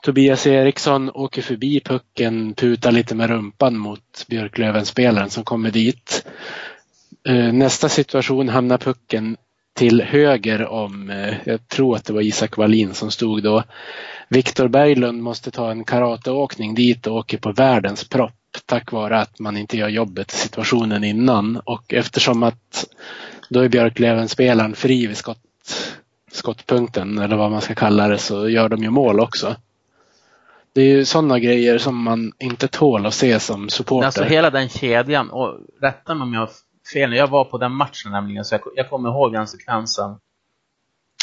[0.02, 6.26] Tobias Eriksson åker förbi pucken, putar lite med rumpan mot Björklöven-spelaren som kommer dit.
[7.26, 9.36] Eh, nästa situation hamnar pucken
[9.74, 13.62] till höger om, eh, jag tror att det var Isak Wallin som stod då.
[14.28, 18.32] Viktor Berglund måste ta en karateåkning dit och åker på världens propp
[18.66, 22.86] tack vare att man inte gör jobbet i situationen innan och eftersom att
[23.48, 25.38] då är Björklöven-spelaren fri vid skott,
[26.32, 29.56] skottpunkten eller vad man ska kalla det så gör de ju mål också.
[30.72, 34.06] Det är ju sådana grejer som man inte tål att se som supporter.
[34.06, 36.48] Alltså hela den kedjan, och rätta mig om jag
[36.92, 40.18] fel jag var på den matchen nämligen, så jag, jag kommer ihåg den sekvensen.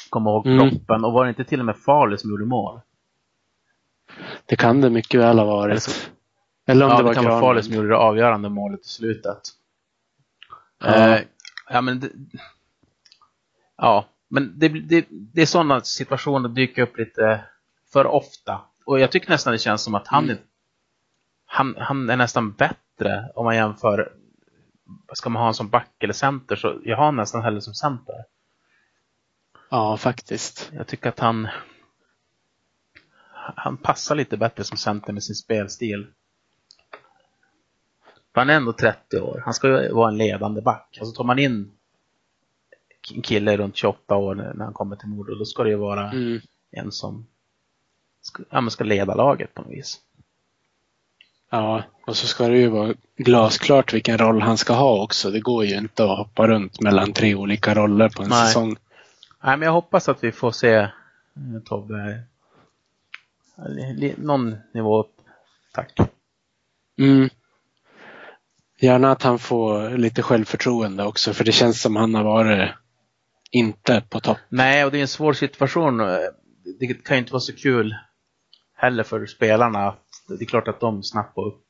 [0.10, 0.70] Kommer ihåg mm.
[0.70, 2.80] proppen, och var det inte till och med Farley som gjorde mål?
[4.46, 5.72] Det kan det mycket väl ha varit.
[5.72, 6.10] Eller, så,
[6.66, 8.90] Eller om ja, det var det kan vara Farley som gjorde det avgörande målet i
[8.90, 9.42] slutet.
[10.80, 11.22] Ja, uh,
[11.70, 12.10] ja men det,
[13.78, 17.46] Ja, men det, det, det är sådana situationer dyker upp lite
[17.94, 18.62] för ofta.
[18.86, 20.38] Och jag tycker nästan det känns som att han, mm.
[21.46, 24.14] han, han är nästan bättre om man jämför
[25.14, 28.16] ska man ha en som back eller center så jag har nästan hellre som center.
[29.70, 30.72] Ja, faktiskt.
[30.74, 31.48] Jag tycker att han
[33.56, 36.08] han passar lite bättre som center med sin spelstil.
[38.32, 39.42] Han är ändå 30 år.
[39.46, 40.98] Han ska ju vara en ledande back.
[41.00, 41.72] Alltså tar man in
[43.12, 46.12] en kille runt 28 år när han kommer till Modo, då ska det ju vara
[46.12, 46.42] mm.
[46.72, 47.28] en som
[48.22, 50.02] ska, ja, ska leda laget på något vis.
[51.50, 55.32] Ja, och så ska det ju vara glasklart vilken roll han ska ha också.
[55.32, 58.48] Det går ju inte att hoppa runt mellan tre olika roller på en Nej.
[58.48, 58.76] säsong.
[59.44, 60.90] Nej, men jag hoppas att vi får se eh,
[61.66, 62.24] Tobbe
[64.18, 65.16] någon nivå upp.
[65.74, 66.00] Tack.
[67.00, 67.30] Mm.
[68.80, 72.70] Gärna att han får lite självförtroende också för det känns som han har varit
[73.52, 74.38] inte på topp.
[74.50, 75.98] Nej, och det är en svår situation.
[76.80, 77.96] Det kan ju inte vara så kul
[78.76, 79.96] heller för spelarna.
[80.28, 81.64] Det är klart att de snappar upp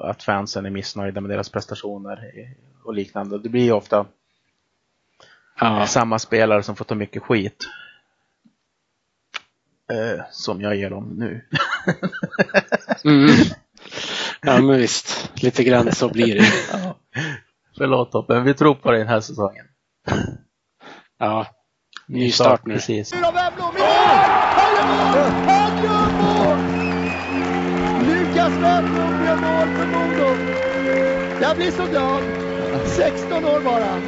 [0.00, 2.32] att fansen är missnöjda med deras prestationer
[2.84, 3.38] och liknande.
[3.38, 4.06] Det blir ju ofta
[5.60, 5.86] ja.
[5.86, 7.64] samma spelare som får ta mycket skit.
[9.92, 11.44] Eh, som jag ger dem nu.
[13.04, 13.28] mm.
[14.42, 16.46] Ja men visst, lite grann så blir det.
[16.72, 16.98] Ja.
[17.78, 19.66] Förlåt Toppen, vi tror på dig den här säsongen.
[21.18, 21.46] Ja,
[22.06, 22.74] ny start nu.
[22.74, 23.14] Precis.
[31.52, 32.22] Jag blir så glad.
[32.86, 34.02] 16 år bara.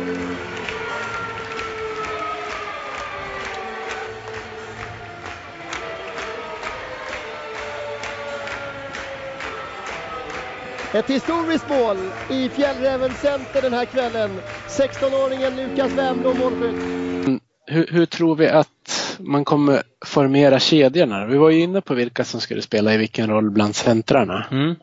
[10.99, 11.97] Ett historiskt mål
[12.30, 14.40] i Fjällräven Center den här kvällen.
[14.68, 16.76] 16-åringen Lukas Wernbloom målskytt.
[17.66, 21.26] Hur, hur, tror vi att man kommer formera kedjorna?
[21.26, 24.47] Vi var ju inne på vilka som skulle spela i vilken roll bland centrarna.
[24.51, 24.74] Mm.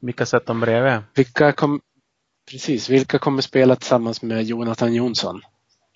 [0.00, 1.02] Vilka sätter de bredvid?
[1.14, 1.80] Vilka kom,
[2.50, 5.40] precis, vilka kommer spela tillsammans med Jonathan Jonsson?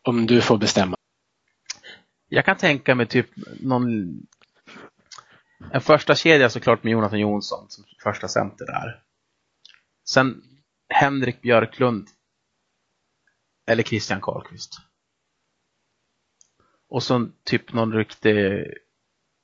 [0.03, 0.97] Om du får bestämma.
[2.29, 3.31] Jag kan tänka mig typ
[3.61, 3.87] någon
[5.71, 9.03] en första kedja såklart med Jonathan Jonsson som första center där.
[10.05, 10.43] Sen
[10.89, 12.09] Henrik Björklund
[13.67, 14.75] eller Christian Karlqvist.
[16.89, 18.65] Och så typ någon riktig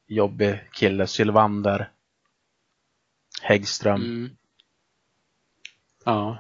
[0.07, 1.93] jobbig kille, Sylvander,
[3.43, 4.03] Häggström.
[4.03, 4.31] Mm.
[6.05, 6.39] Ja.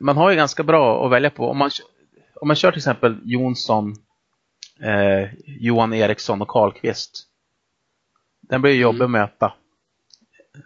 [0.00, 1.50] Man har ju ganska bra att välja på.
[1.50, 1.70] Om man,
[2.34, 3.94] om man kör till exempel Jonsson,
[4.80, 7.26] eh, Johan Eriksson och Karlqvist
[8.48, 9.14] den blir jobbig mm.
[9.14, 9.52] att möta.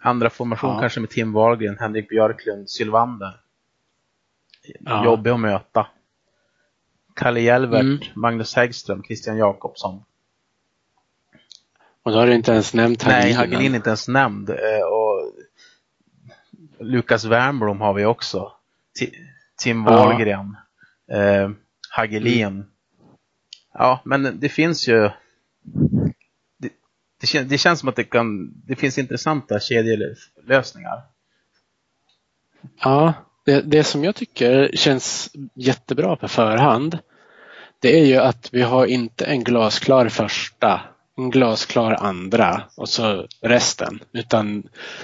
[0.01, 0.79] Andra formation ja.
[0.79, 3.39] kanske med Tim Wahlgren, Henrik Björklund, Sylvander.
[4.79, 5.05] Ja.
[5.05, 5.87] Jobbig att möta.
[7.15, 7.99] Kalle Hjelvert, mm.
[8.15, 10.03] Magnus Häggström, Christian Jakobsson.
[12.03, 13.23] Och då har du inte ens nämnt Hagelin.
[13.23, 14.49] Nej, Hagelin är inte ens nämnd.
[14.49, 15.33] Eh, och
[16.79, 18.51] Lukas Wernbloom har vi också.
[19.57, 20.57] Tim Wahlgren.
[21.11, 21.49] Eh,
[21.89, 22.47] Hagelin.
[22.47, 22.65] Mm.
[23.73, 25.09] Ja, men det finns ju
[27.21, 31.01] det, kän, det känns som att det, kan, det finns intressanta kedjelösningar.
[32.83, 33.13] Ja,
[33.45, 36.99] det, det som jag tycker känns jättebra på förhand
[37.81, 40.81] det är ju att vi har inte en glasklar första,
[41.21, 43.99] en glasklar andra och så resten.
[44.11, 44.63] Utan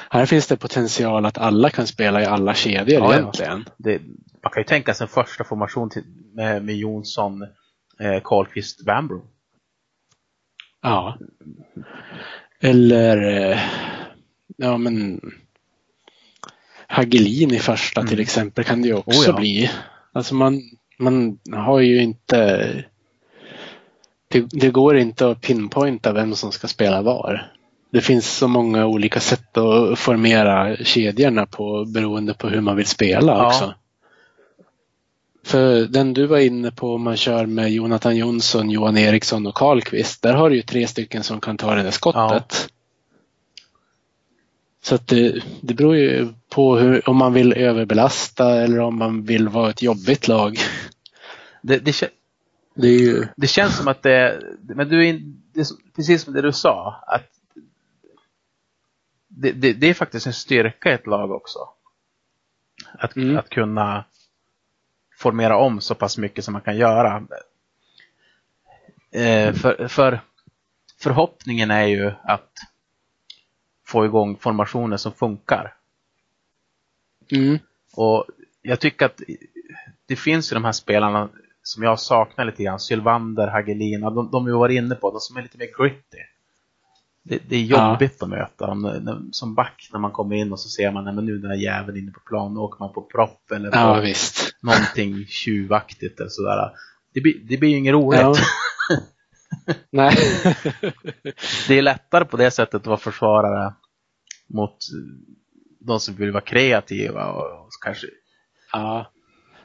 [0.09, 3.63] här finns det potential att alla kan spela i alla kedjor ja, egentligen.
[3.67, 3.73] Ja.
[3.77, 4.01] Det,
[4.43, 6.03] man kan ju tänka sig en första formation till,
[6.33, 7.41] med, med Jonsson,
[7.99, 9.21] eh, Karlqvist, Wambro.
[10.81, 11.17] Ja.
[12.61, 13.59] Eller eh,
[14.57, 15.21] ja men
[16.87, 18.09] Hagelin i första mm.
[18.09, 19.37] till exempel kan det ju också oh ja.
[19.39, 19.71] bli.
[20.13, 20.61] Alltså man,
[20.99, 22.83] man har ju inte...
[24.27, 27.51] Det, det går inte att pinpointa vem som ska spela var.
[27.91, 32.85] Det finns så många olika sätt att formera kedjorna på beroende på hur man vill
[32.85, 33.47] spela Ja.
[33.47, 33.73] också.
[35.45, 39.55] För den du var inne på, om man kör med Jonathan Jonsson, Johan Eriksson och
[39.55, 42.69] Karlqvist, där har du ju tre stycken som kan ta det där skottet.
[44.83, 49.23] Så att det, det beror ju på hur, om man vill överbelasta eller om man
[49.23, 50.57] vill vara ett jobbigt lag.
[51.61, 52.03] Det, det,
[52.77, 53.27] Det ju...
[53.35, 55.19] det känns som att det, men du är,
[55.53, 55.65] det är
[55.95, 57.31] precis som det du sa, att
[59.27, 61.59] det, det, det är faktiskt en styrka i ett lag också.
[62.99, 63.37] Att, Mm.
[63.37, 64.05] att kunna
[65.17, 67.27] formera om så pass mycket som man kan göra.
[69.11, 70.21] Eh, för, för
[70.99, 72.51] förhoppningen är ju att
[73.85, 75.73] få igång formationer som funkar.
[77.31, 77.59] Mm.
[77.93, 78.25] Och
[78.61, 79.21] jag tycker att
[80.05, 81.29] det finns ju de här spelarna
[81.67, 82.79] som jag saknar lite grann.
[82.79, 86.17] Sylvander, Hagelina, de, de vi var inne på, de som är lite mer gritty.
[87.23, 89.29] Det, det är jobbigt att möta dem.
[89.31, 91.51] Som back när man kommer in och så ser man, nej men nu är den
[91.51, 94.55] här jäveln inne på plan, nu åker man på propp eller på Ja, visst.
[94.61, 96.71] någonting tjuvaktigt eller sådär.
[97.13, 98.19] Det blir, det blir ju inget roligt.
[98.21, 98.35] Ja.
[99.91, 100.15] Nej.
[101.67, 103.73] Det är lättare på det sättet att vara försvarare
[104.47, 104.77] mot
[105.79, 108.07] de som vill vara kreativa och kanske
[108.73, 109.11] ja.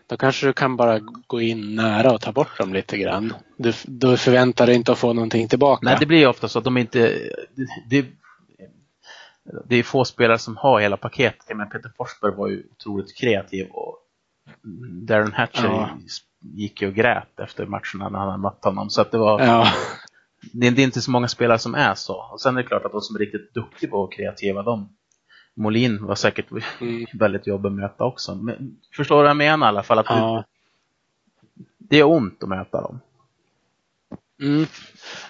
[0.07, 3.34] Då kanske du kan bara gå in nära och ta bort dem lite grann.
[3.57, 5.80] Du, du förväntar dig inte att få någonting tillbaka.
[5.84, 7.18] Nej, det blir ju ofta så att de inte...
[7.90, 8.07] Det,
[9.68, 11.48] det, är få spelare som har hela paketet.
[11.48, 13.98] Menar, Peter Forsberg var ju otroligt kreativ och
[15.07, 15.98] Darren Hatcher Ja.
[16.40, 18.90] gick ju och grät efter matcherna när han hade mött honom.
[18.90, 19.40] Så att det var...
[19.40, 19.72] Ja.
[20.53, 22.28] Det, är inte så många spelare som är så.
[22.32, 24.96] Och sen är det klart att de som är riktigt duktiga på kreativa, de
[25.55, 26.46] Molin var säkert
[26.80, 27.07] Mm.
[27.12, 28.34] väldigt jobbig att möta också.
[28.34, 29.98] Men, förstår du vad jag menar i alla fall?
[29.98, 30.44] Att det, ja.
[31.78, 33.00] det är ont att möta dem.
[34.40, 34.66] Mm.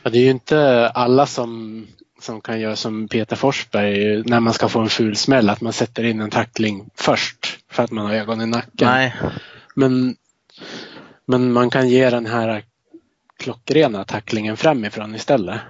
[0.02, 1.86] Ja, det är ju inte alla som,
[2.20, 5.72] som kan göra som Peter Forsberg när man ska få en ful smäll, att man
[5.72, 8.88] sätter in en tackling först för att man har ögon i nacken.
[8.88, 9.14] Nej,
[9.74, 10.16] Men,
[11.26, 12.64] men man kan ge den här
[13.36, 15.60] klockrena tacklingen framifrån istället.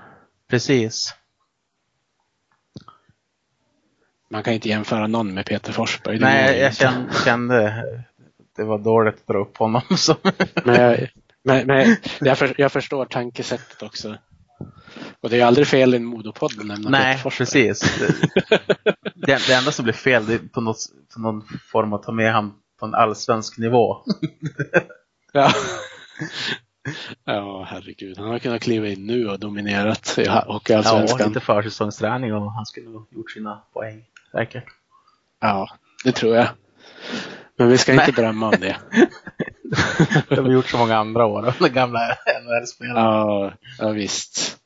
[0.51, 1.15] precis.
[4.33, 6.19] Man kan inte jämföra någon med Peter Forsberg.
[6.19, 7.85] Nej, jag kände, kände
[8.57, 9.83] det var dåligt att dra upp honom.
[9.97, 10.17] Så.
[10.65, 11.09] Men, jag,
[11.45, 14.17] men, men jag, för, jag förstår tankesättet också.
[15.21, 17.47] Och det är ju aldrig fel i en Modopodd att nämna Nej, Peter Forsberg.
[17.47, 18.01] precis.
[19.15, 20.79] Det, det enda som blir fel det är på, något,
[21.15, 23.97] på någon form att ta med han på en allsvensk nivå.
[25.35, 25.53] Ja.
[27.25, 28.19] ja, herregud.
[28.19, 31.29] Han har kunnat kliva in nu och dominerat i Ja, Hockeyallsvenskan.
[31.29, 34.05] lite försäsongsträning och han skulle ha gjort sina poäng.
[34.33, 34.65] Säkert.
[35.41, 35.69] Ja,
[36.05, 36.49] det tror jag.
[37.57, 38.77] Men vi ska inte drömma om det.
[40.29, 42.01] Det har vi gjort så många andra år, de gamla
[42.43, 43.01] NHL-spelarna.
[43.01, 44.59] Ja, ja visst.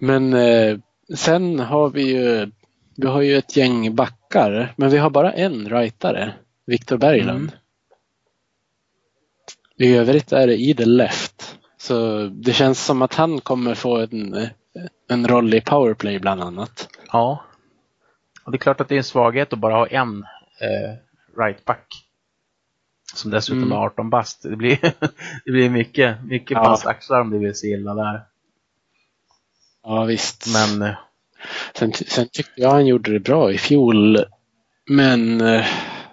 [0.00, 0.78] Men eh,
[1.14, 2.50] sen har vi ju,
[2.96, 6.34] vi har ju ett gäng backar, men vi har bara en rightare,
[6.66, 7.30] Viktor Berglund.
[7.38, 7.50] Mm.
[9.78, 11.58] I övrigt är det idel left.
[11.76, 14.48] Så det känns som att han kommer få en,
[15.08, 16.88] en roll i powerplay bland annat.
[17.12, 17.44] Ja.
[18.44, 20.22] Och det är klart att det är en svaghet att bara ha en
[20.60, 20.94] eh,
[21.38, 21.86] right-back.
[23.14, 23.72] Som dessutom Mm.
[23.72, 24.42] är 18 bast.
[24.42, 24.78] Det blir,
[25.44, 26.78] det blir mycket, mycket Ja.
[26.84, 28.20] axlar om det vill sig illa där.
[29.82, 30.46] Ja visst.
[30.52, 30.94] Men eh,
[31.74, 34.18] Sen, sen tyckte jag han gjorde det bra i fjol.
[34.90, 35.66] Men eh,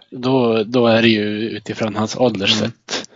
[0.09, 3.09] då, då är det ju utifrån hans ålderssätt.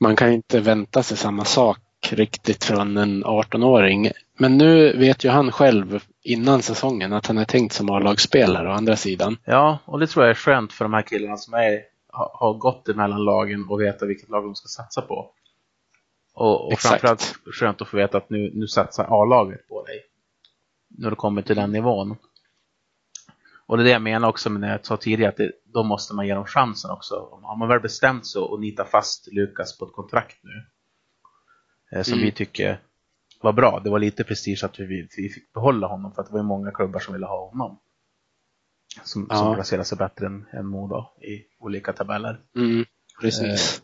[0.00, 1.78] Man kan inte vänta sig samma sak
[2.10, 4.10] riktigt från en 18-åring.
[4.38, 8.72] Men nu vet ju han själv innan säsongen att han är tänkt som A-lagsspelare å
[8.72, 9.36] andra sidan.
[9.44, 12.88] Ja, och det tror jag är skönt för de här killarna som är, har, gått
[12.88, 15.30] emellan lagen och veta vilket lag de ska satsa på.
[16.34, 16.90] Och, och Exakt.
[17.00, 20.00] framförallt skönt att få veta att nu, nu satsar A-laget på dig.
[20.88, 22.16] När du kommer till den nivån.
[23.66, 25.82] Och det är det jag menar också med det jag sa tidigare, att det, då
[25.82, 27.38] måste man ge dem chansen också.
[27.42, 30.64] Har man väl bestämt sig och nita fast Lukas på ett kontrakt nu,
[31.92, 32.24] eh, som Mm.
[32.24, 32.80] vi tycker
[33.40, 33.80] var bra.
[33.84, 36.70] Det var lite prestige att vi, vi fick behålla honom, för att det var många
[36.70, 37.78] klubbar som ville ha honom
[39.04, 39.36] som, Ja.
[39.36, 42.40] som placerar sig bättre än, än Modo i olika tabeller.
[42.56, 42.84] Mm,
[43.20, 43.82] precis.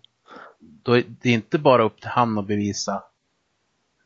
[0.59, 3.03] Då är det inte bara upp till han att bevisa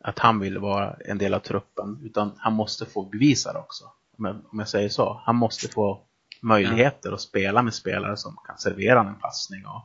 [0.01, 3.85] att han vill vara en del av truppen, utan han måste få bevisa det också.
[4.19, 5.21] Om jag, om jag säger så.
[5.25, 6.03] Han måste få
[6.41, 9.67] möjligheter att spela med spelare som kan servera en passning.
[9.67, 9.83] Och,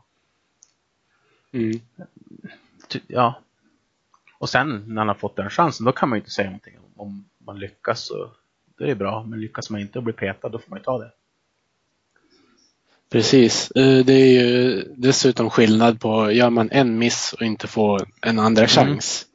[1.51, 1.79] Mm.
[3.07, 3.39] ja.
[4.43, 6.73] Och sen när han har fått den chansen, då kan man ju inte säga någonting.
[6.95, 8.31] Om man lyckas så
[8.77, 10.83] då är det bra, men lyckas man inte och blir petad, då får man ju
[10.83, 11.11] ta det.
[13.11, 13.71] Precis.
[13.71, 18.39] Eh, Det är ju dessutom skillnad på, gör man en miss och inte får en
[18.39, 19.25] andra chans,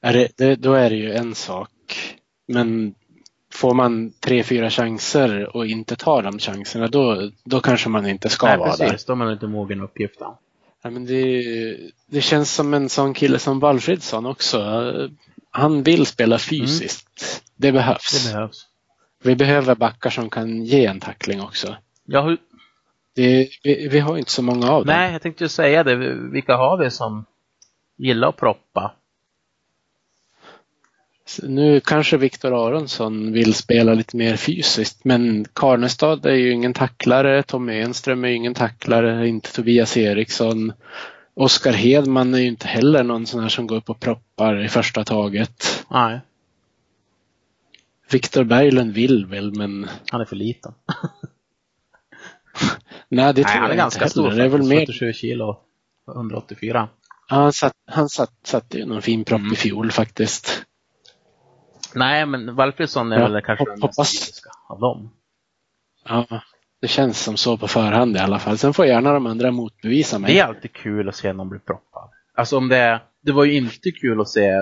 [0.00, 1.70] är det, då är det ju en sak.
[2.48, 2.94] Men
[3.52, 8.28] får man tre, fyra chanser och inte tar de chanserna, då, då kanske man inte
[8.28, 8.88] ska Nej, vara där.
[8.88, 9.06] precis.
[9.06, 10.28] Då är man inte mogen uppgiften.
[10.82, 11.42] Ja, men det,
[12.06, 14.82] det känns som en sån kille som Valfridsson också.
[15.50, 17.42] Han vill spela fysiskt.
[17.56, 18.24] Det behövs.
[18.24, 18.66] Det behövs.
[19.22, 21.76] Vi behöver backar som kan ge en tackling också.
[22.04, 22.38] Ja, hur,
[23.14, 24.94] Det, vi, vi har inte så många av dem.
[24.96, 25.94] nej, jag tänkte ju säga det.
[26.32, 27.24] Vilka har vi som
[27.98, 28.94] gillar att proppa?
[31.42, 37.42] Nu kanske Viktor Aronsson vill spela lite mer fysiskt men Karnestad är ju ingen tacklare,
[37.42, 40.72] Tommy Enström är ju ingen tacklare, inte Tobias Eriksson.
[41.34, 44.68] Oskar Hedman är ju inte heller någon sån här som går upp och proppar i
[44.68, 45.84] första taget.
[45.90, 46.20] Nej,
[48.10, 50.74] Viktor Berglund vill väl men han är för liten.
[53.08, 54.38] nej det tror nej, han är jag ganska inte stor heller.
[54.38, 55.60] Det är väl mer, 47 kilo.
[56.14, 56.88] 184.
[57.28, 59.52] ja, han satt, han satt, satte ju någon fin propp Mm.
[59.52, 60.62] i fjol faktiskt.
[61.94, 64.42] Nej, men Valfridsson är Ja, väl kanske den mest hoppas.
[64.68, 65.10] av dem.
[66.04, 66.26] Ja,
[66.80, 68.58] det känns som så på förhand i alla fall.
[68.58, 70.32] Sen får gärna de andra motbevisa mig.
[70.34, 72.10] Det är alltid kul att se någon bli proppad.
[72.34, 74.60] Alltså om det, det var ju inte kul att se, eh,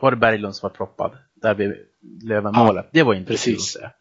[0.00, 1.18] var det Berglund som var proppad?
[1.34, 1.74] Där vid
[2.22, 2.88] Löven-målet.
[2.92, 3.44] det var inte precis.
[3.76, 3.96] kul att se.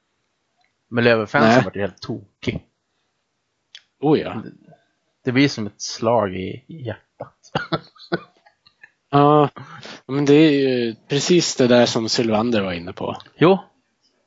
[0.90, 1.64] Men Löven-fansen Nej.
[1.64, 2.66] var ju helt tokig.
[4.00, 4.44] Oh ja.
[5.24, 7.52] Det blir som ett slag i hjärtat.
[9.12, 9.50] Ja,
[10.10, 13.58] men det är ju precis det där som Sylvander var inne på jo.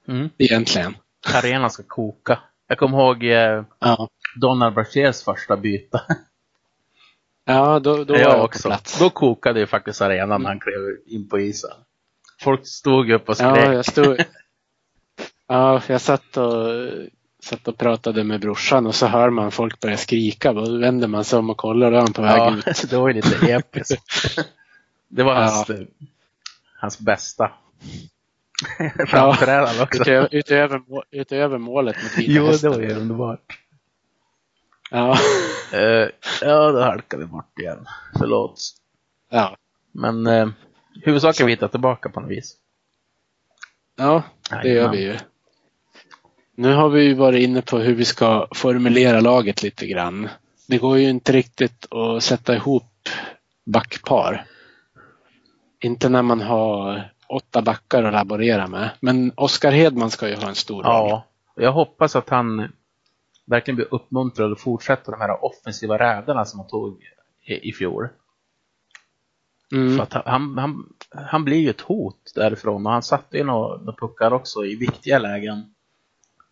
[0.09, 0.31] Mm.
[0.39, 0.97] egentligen.
[1.35, 2.39] Arenan ska koka.
[2.69, 4.09] Jag kommer ihåg eh, Ja,
[4.41, 6.01] Donald Brachers första byte.
[7.45, 8.69] ja då, då var jag jag också.
[8.69, 8.99] plats.
[8.99, 10.77] Då kokade ju faktiskt arenan när han klev
[11.07, 11.71] in på isen.
[12.41, 13.75] Folk stod upp och Ja, skrek.
[13.75, 14.25] jag stod...
[15.49, 16.67] Ja, jag satt och,
[17.43, 20.53] satt och pratade med brorsan och så hör man folk börja skrika.
[20.53, 22.85] Då vänder man sig om och kollar och då är han på väg Ja, ut.
[22.91, 23.99] det var ju lite episkt.
[25.13, 25.41] Det var Ja.
[25.41, 25.87] hans, eh,
[26.81, 27.53] hans bästa
[29.09, 30.01] framträdande också.
[30.03, 32.71] Utöver, utöver, utöver målet med Jo, det Hästen.
[32.71, 33.59] var ju underbart.
[34.91, 35.19] Ja,
[35.73, 36.09] Eh,
[36.43, 37.87] ja, då halkade vi bort igen.
[38.19, 38.61] Förlåt.
[39.31, 39.57] ja.
[39.93, 40.49] Men eh,
[41.03, 42.57] huvudsaken är vi hittar tillbaka på något vis.
[43.97, 44.91] ja det gör Jajamän.
[44.97, 45.17] vi ju.
[46.55, 50.29] Nu har vi ju varit inne på hur vi ska formulera laget lite grann.
[50.69, 53.09] Det går ju inte riktigt att sätta ihop
[53.65, 54.45] backpar.
[55.83, 58.91] Inte när man har åtta backar att laborera med.
[59.01, 60.85] Men Oskar Hedman ska ju ha en stor roll.
[60.85, 61.25] Ja,
[61.55, 62.69] jag hoppas att han
[63.45, 67.03] verkligen blir uppmuntrad att fortsätta de här offensiva räderna som han tog
[67.43, 68.09] i, i fjol.
[69.73, 69.97] Mm.
[69.97, 73.77] För att han, han, han blir ju ett hot därifrån och han satte ju några,
[73.77, 75.75] några puckar också i viktiga lägen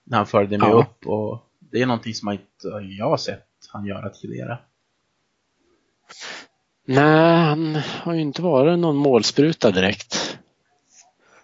[0.05, 0.73] när han följde med Ja.
[0.73, 4.59] upp och det är någonting som jag inte jag har sett han göra tidigare.
[6.87, 10.39] Nej, han har ju inte varit någon målspruta direkt.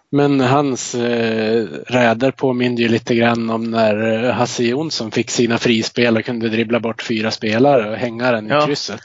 [0.09, 5.57] Men hans eh, räder påminner ju lite grann om när eh, Hasse Jonsson fick sina
[5.57, 8.63] frispel och kunde dribbla bort fyra spelare och hänga den Ja.
[8.63, 9.01] i krysset.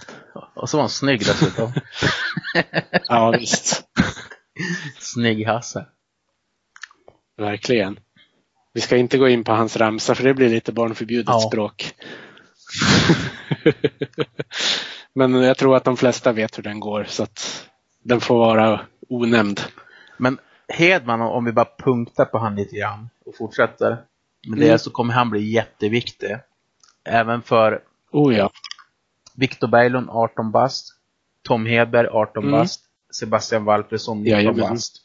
[0.55, 1.73] Och så var han snygg dessutom.
[3.09, 3.83] Ja, visst.
[5.01, 5.87] snygg Hasse.
[7.39, 7.99] Verkligen.
[8.75, 11.41] Vi ska inte gå in på hans ramsa för det blir lite barnförbjudet Ja.
[11.41, 11.95] språk.
[15.13, 17.69] Men jag tror att de flesta vet hur den går så att
[18.03, 19.61] den får vara onämnd.
[20.17, 20.39] Men
[20.69, 23.89] Hedman, om vi bara punktar på han lite grann och fortsätter
[24.49, 24.79] med det Mm.
[24.79, 26.37] så kommer han bli jätteviktig.
[27.05, 28.51] Även för Oh ja.
[29.35, 30.95] Viktor Berglund 18 bast,
[31.43, 32.53] Tom Hedberg 18 Mm.
[32.53, 34.71] bast, Sebastian Walfridsson 19 Jajamän.
[34.71, 34.97] bast.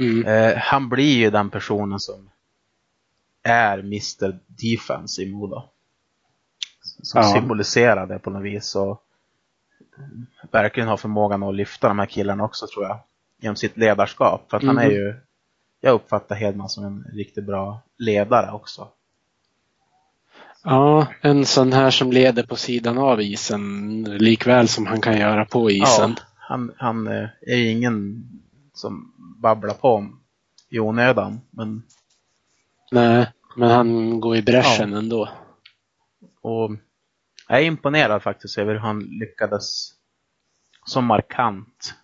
[0.00, 0.26] Mm.
[0.26, 2.30] Eh, han blir ju den personen som
[3.42, 5.62] är Mr Defense i Modo.
[7.02, 7.32] Som Ja.
[7.32, 9.02] symboliserar det på något vis och
[10.50, 12.98] verkligen har förmågan att lyfta de här killarna också tror jag.
[13.40, 14.50] Genom sitt ledarskap.
[14.50, 14.92] För att han är Mhm.
[14.94, 15.14] ju,
[15.80, 18.88] jag uppfattar Hedman som en riktigt bra ledare också.
[20.64, 25.44] Ja, en sån här som leder på sidan av isen likväl som han kan göra
[25.44, 26.14] på isen.
[26.16, 28.24] Ja, han, han eh, är ingen
[28.74, 30.08] som babblar på
[30.68, 31.40] i onödan.
[31.50, 31.82] Men
[32.90, 33.26] Nej,
[33.56, 35.28] men han går i bräschen ändå.
[36.40, 36.70] Och
[37.52, 39.92] jag är imponerad faktiskt över hur han lyckades
[40.86, 41.94] så markant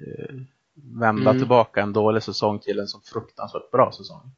[0.00, 0.34] eh,
[0.74, 1.38] vända Mm.
[1.38, 4.30] tillbaka en dålig säsong till en så fruktansvärt bra säsong.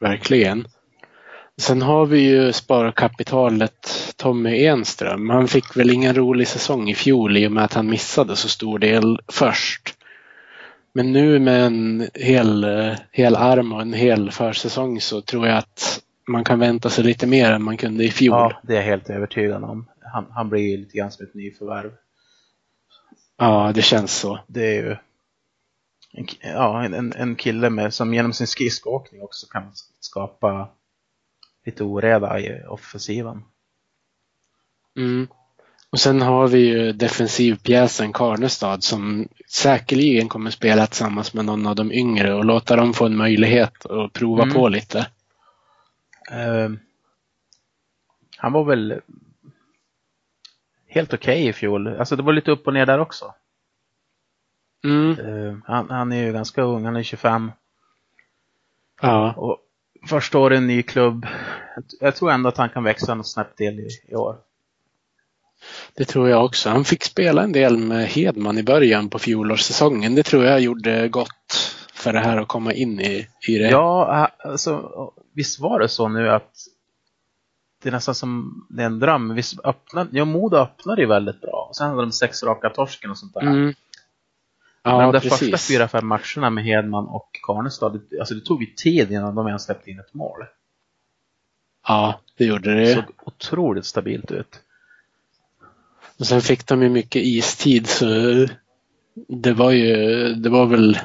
[0.00, 0.66] Verkligen.
[1.60, 5.30] Sen har vi ju sparkapitalet Tommy Enström.
[5.30, 8.48] Han fick väl ingen rolig säsong i fjol i och med att han missade så
[8.48, 9.94] stor del först.
[10.92, 15.58] Men nu med en hel, eh, hel arm och en hel försäsong så tror jag
[15.58, 18.34] att man kan vänta sig lite mer än man kunde i fjol.
[18.34, 19.86] Ja, det är jag helt övertygad om.
[20.12, 21.92] Han, han blir ju lite grann som ett nyförvärv.
[23.36, 24.38] Ja, det känns så.
[24.46, 24.96] Det är ju
[26.12, 30.68] en, ja, en, en kille med, som genom sin skridskoåkning också kan skapa
[31.66, 33.42] lite oreda i offensiven.
[34.96, 35.28] Mm.
[35.90, 41.76] Och sen har vi ju defensivpjäsen Karnestad som säkerligen kommer spela tillsammans med någon av
[41.76, 44.54] de yngre och låta dem få en möjlighet att prova Mm.
[44.54, 45.06] på lite.
[46.32, 46.70] Eh,
[48.36, 49.00] han var väl
[50.86, 51.88] helt okej i fjol.
[51.88, 53.34] Alltså det var lite upp och ner där också.
[54.84, 55.18] Mm.
[55.18, 57.52] Eh, han, han är ju ganska ung, han är 25.
[59.02, 59.34] Ja.
[59.36, 59.58] Och
[60.08, 61.26] första året i en ny klubb.
[62.00, 64.36] Jag tror ändå att han kan växa något snabbt till i, i år.
[65.94, 66.70] Det tror jag också.
[66.70, 70.14] Han fick spela en del med Hedman i början på fjolårssäsongen.
[70.14, 73.68] Det tror jag gjorde gott för det här att komma in i, i det.
[73.70, 74.92] Ja, alltså,
[75.32, 76.52] visst var det så nu att
[77.82, 79.34] det är nästan som det är en dröm.
[79.34, 81.66] Visst öppnade, ja, Modo öppnade ju väldigt bra.
[81.70, 83.40] Och sen hade de sex raka torsken och sånt där.
[83.40, 83.64] Mm.
[83.64, 83.74] Men
[84.84, 85.38] Ja, de precis.
[85.38, 89.34] första fyra, fem matcherna med Hedman och Karnestad, det, alltså det tog ju tid innan
[89.34, 90.44] de ens släppte in ett mål.
[91.88, 92.94] Ja, det gjorde Det det.
[92.94, 94.60] såg otroligt stabilt ut.
[96.18, 98.06] Och sen fick de ju mycket istid så
[99.28, 99.94] det var ju,
[100.34, 100.98] det var väl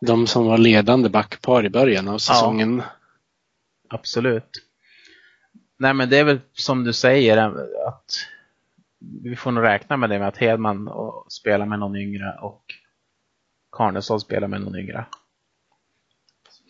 [0.00, 2.82] de som var ledande backpar i början av säsongen.
[3.88, 4.66] Absolut.
[5.76, 7.36] Nej men det är väl som du säger
[7.88, 8.14] att
[9.22, 10.90] vi får nog räkna med det med att Hedman
[11.28, 12.64] spelar med någon yngre och
[13.72, 15.04] Karnestad spelar med någon yngre.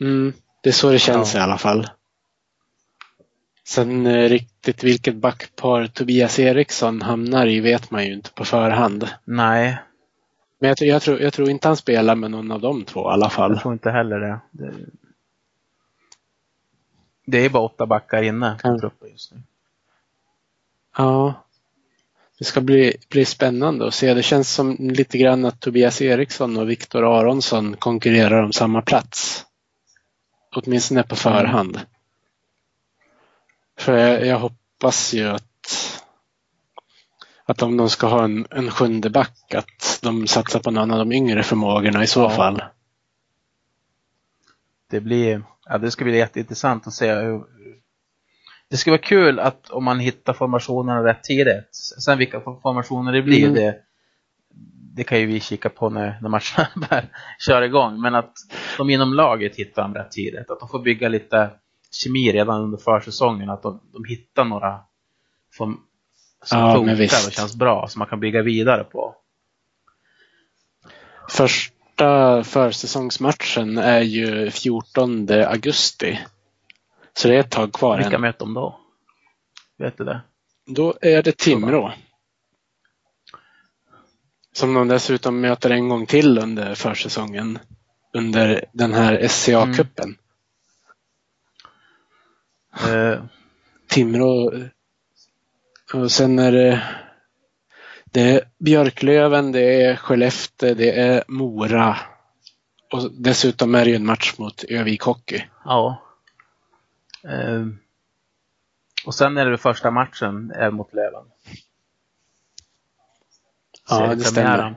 [0.00, 1.40] Mm, det är så det känns Ja.
[1.40, 1.88] i alla fall.
[3.64, 9.08] Sen eh, riktigt vilket backpar Tobias Eriksson hamnar i vet man ju inte på förhand.
[9.24, 9.78] Nej,
[10.62, 13.10] Men jag, tror- jag, tror, jag tror inte han spelar med någon av de två
[13.10, 13.52] i alla fall.
[13.52, 14.40] jag tror inte heller det.
[14.50, 14.74] Det,
[17.26, 19.42] det är bara åtta backar inne Kan- truppen just nu.
[20.96, 21.34] Ja.
[22.38, 24.14] Det ska bli, bli spännande att se.
[24.14, 29.46] Det känns som lite grann att Tobias Eriksson och Viktor Aronsson konkurrerar om samma plats.
[30.56, 31.80] Åtminstone på förhand.
[33.78, 35.99] För jag, jag hoppas ju att
[37.50, 40.98] att om de ska ha en, en sjunde back att de satsar på någon av
[40.98, 42.30] de yngre förmågorna i så Ja.
[42.30, 42.62] fall.
[44.90, 47.44] Det blir, ja det ska bli jätteintressant att se hur
[48.70, 51.76] det ska vara kul att om man hittar formationerna rätt tidigt.
[52.04, 53.54] Sen vilka formationer det blir, Mm.
[53.54, 53.76] det,
[54.94, 57.04] det kan ju vi kika på när, när matcherna börjar
[57.38, 58.00] köra igång.
[58.00, 58.32] Men att
[58.78, 60.50] de inom laget hittar dem rätt tidigt.
[60.50, 61.50] Att de får bygga lite
[61.90, 63.50] kemi redan under försäsongen.
[63.50, 64.80] Att de, de hittar några
[65.56, 65.80] som,
[66.44, 69.16] som Ja, funkar och känns bra, som man kan bygga vidare på.
[71.30, 76.20] Första försäsongsmatchen är ju 14 augusti.
[77.12, 78.20] Så det är ett tag kvar Vilka än.
[78.20, 78.80] möter de då?
[79.78, 80.20] Vet du det?
[80.66, 81.92] Då är det Timrå.
[84.52, 87.58] Som de dessutom möter en gång till under försäsongen.
[88.12, 90.14] Under den här SCA-cupen.
[92.88, 93.24] Eh,
[93.88, 94.52] Timrå.
[95.94, 96.82] Och sen är det,
[98.04, 101.96] det är Björklöven, det är Skellefteå, det är Mora.
[102.92, 105.42] Och dessutom är det ju en match mot Övik Hockey.
[105.64, 106.02] Ja.
[107.24, 107.66] Eh,
[109.06, 111.24] och sen är det första matchen är mot Löven.
[113.88, 114.76] Ja, det stämmer.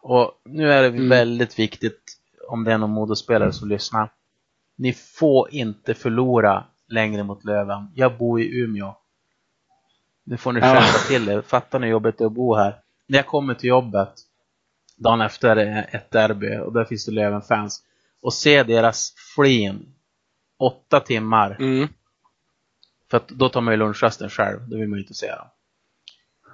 [0.00, 1.08] Och nu är det Mm.
[1.08, 2.18] väldigt viktigt
[2.48, 4.12] om det är någon Modospelare som lyssnar.
[4.76, 7.90] Ni får inte förlora längre mot Löven.
[7.94, 8.96] Jag bor i Umeå.
[10.28, 10.66] Nu får ni Ja.
[10.66, 11.42] skärpa till er.
[11.42, 12.80] Fattar ni hur jobbigt det är att bo här?
[13.06, 14.12] När jag kommer till jobbet
[14.96, 15.56] dagen efter
[15.92, 17.82] ett derby och där finns det Löven-fans
[18.22, 19.94] och se deras flin
[20.58, 21.88] åtta timmar Mm.
[23.10, 25.46] för att då tar man ju lunchrasten själv, det vill man ju inte se dem.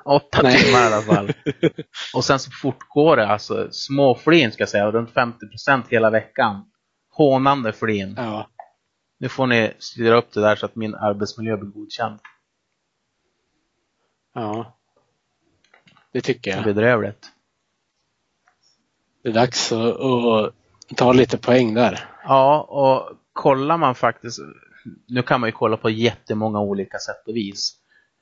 [0.04, 0.62] Åtta Nej.
[0.64, 1.32] timmar i alla fall.
[2.14, 6.64] Och sen så fortgår det alltså, små flin ska jag säga, runt 50% hela veckan.
[7.10, 8.14] Hånande flin.
[8.16, 8.48] Ja.
[9.18, 12.18] Nu får ni styra upp det där så att min arbetsmiljö blir godkänd.
[14.34, 14.76] Ja.
[16.12, 16.64] Det tycker jag.
[16.64, 17.30] bedrövligt.
[19.22, 20.54] Det är dags att, att
[20.96, 22.08] ta lite poäng där.
[22.24, 24.38] Ja, och kollar man faktiskt,
[25.08, 27.76] nu kan man ju kolla på jättemånga olika sätt och vis,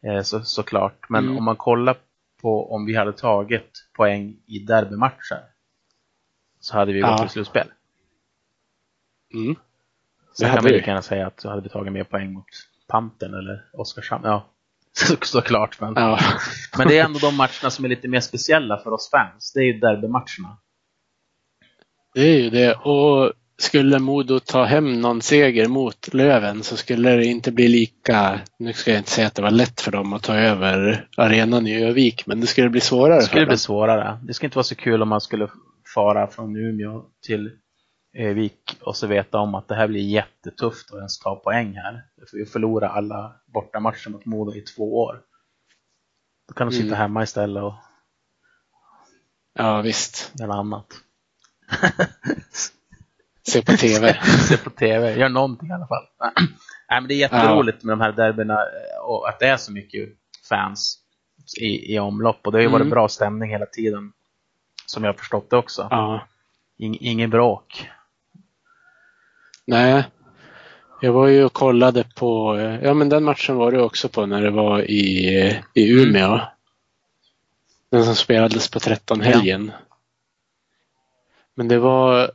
[0.06, 1.08] eh, så, såklart.
[1.08, 1.36] Men Mm.
[1.38, 1.96] om man kollar
[2.42, 5.40] på om vi hade tagit poäng i derbymatcher
[6.60, 7.18] så hade vi gått Ja.
[7.18, 7.68] till slutspel.
[9.34, 9.54] Mm.
[10.38, 10.70] Sen kan vi.
[10.72, 12.44] lika gärna säga att så hade vi tagit mer poäng mot
[12.88, 14.24] Pantern eller Oskarshamn.
[14.24, 14.46] Ja,
[14.98, 15.80] så, såklart.
[15.80, 16.18] Men, Ja.
[16.78, 19.52] men det är ändå de matcherna som är lite mer speciella för oss fans.
[19.54, 20.58] Det är ju derbymatcherna.
[22.14, 22.74] Det är ju det.
[22.74, 28.40] Och skulle Modo ta hem någon seger mot Löven så skulle det inte bli lika,
[28.58, 31.66] nu ska jag inte säga att det var lätt för dem att ta över arenan
[31.66, 33.58] i Övik, men det skulle bli svårare Det skulle bli dem.
[33.58, 34.18] svårare.
[34.22, 35.48] Det skulle inte vara så kul om man skulle
[35.94, 37.50] fara från Umeå till
[38.14, 42.02] Övik och så veta om att det här blir jättetufft att ens ta poäng här.
[42.30, 45.20] För vi förlorar alla bortamatcher mot Modo i två år.
[46.48, 46.98] Då kan de sitta Mm.
[46.98, 47.74] hemma istället och
[49.54, 50.86] Ja visst, göra annat.
[53.42, 54.14] se på TV.
[54.48, 56.06] Se på TV, gör någonting i alla fall.
[56.90, 59.72] Nej, men det är jätteroligt med de här derbyna eh, och att det är så
[59.72, 60.08] mycket
[60.48, 60.98] fans
[61.60, 62.90] i, i omlopp och det har ju varit Mm.
[62.90, 64.12] bra stämning hela tiden.
[64.86, 65.88] Som jag har förstått det också.
[65.90, 66.26] Ja.
[66.78, 67.88] Ing, ingen bråk.
[69.66, 70.04] Nej.
[71.00, 74.42] Jag var ju och kollade på, ja men den matchen var du också på när
[74.42, 76.40] det var i, i Umeå.
[77.90, 79.72] Den som spelades på 13 helgen.
[81.54, 82.30] Men det var,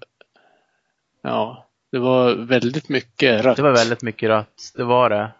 [1.21, 3.55] ja, det var väldigt mycket rött.
[3.55, 5.31] Det var väldigt mycket rött, det var det.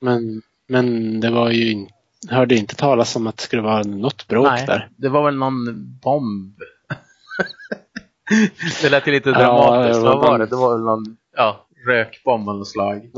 [0.00, 1.94] Men, men det var ju inte,
[2.28, 4.88] hörde inte talas om att det skulle vara något bråk Nej, där.
[4.96, 6.60] det var väl någon bomb.
[8.82, 10.00] det lät ju lite Ja, dramatiskt.
[10.00, 10.46] det var Vad var det?
[10.46, 13.10] Det var väl någon ja, rökbomb av något slag.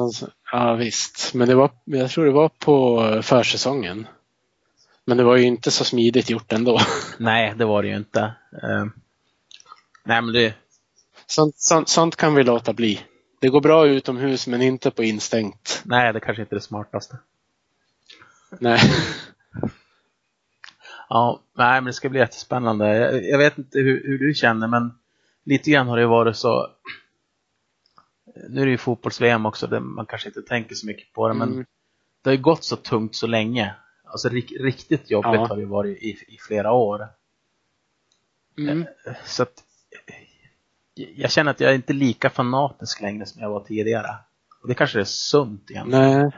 [0.52, 4.06] Ja visst, men det var, jag tror det var på försäsongen.
[5.04, 6.78] Men det var ju inte så smidigt gjort ändå.
[7.18, 8.20] Nej, det var det ju inte.
[8.62, 8.84] Eh,
[10.04, 10.54] nej, men det,
[11.26, 13.00] Sånt, sånt, sånt kan vi låta bli.
[13.40, 15.82] Det går bra utomhus men inte på instängt.
[15.84, 17.18] nej, det kanske inte är det smartaste.
[18.58, 18.80] Nej.
[21.08, 22.96] Ja, nej, men det ska bli jättespännande.
[22.96, 24.92] Jag, jag vet inte hur, hur du känner, men
[25.44, 26.66] lite grann har det varit så.
[28.48, 31.34] Nu är det ju fotbolls-VM också, där man kanske inte tänker så mycket på det,
[31.34, 31.64] men Mm.
[32.22, 33.74] det har ju gått så tungt så länge.
[34.04, 35.46] Alltså rik, riktigt jobbigt Ja.
[35.46, 37.08] har det varit i, i flera år.
[38.58, 38.86] Mm.
[39.24, 39.64] Så att
[40.94, 44.08] jag känner att jag är inte lika fanatisk längre som jag var tidigare.
[44.62, 46.20] Och det kanske är sunt egentligen.
[46.22, 46.30] Nej.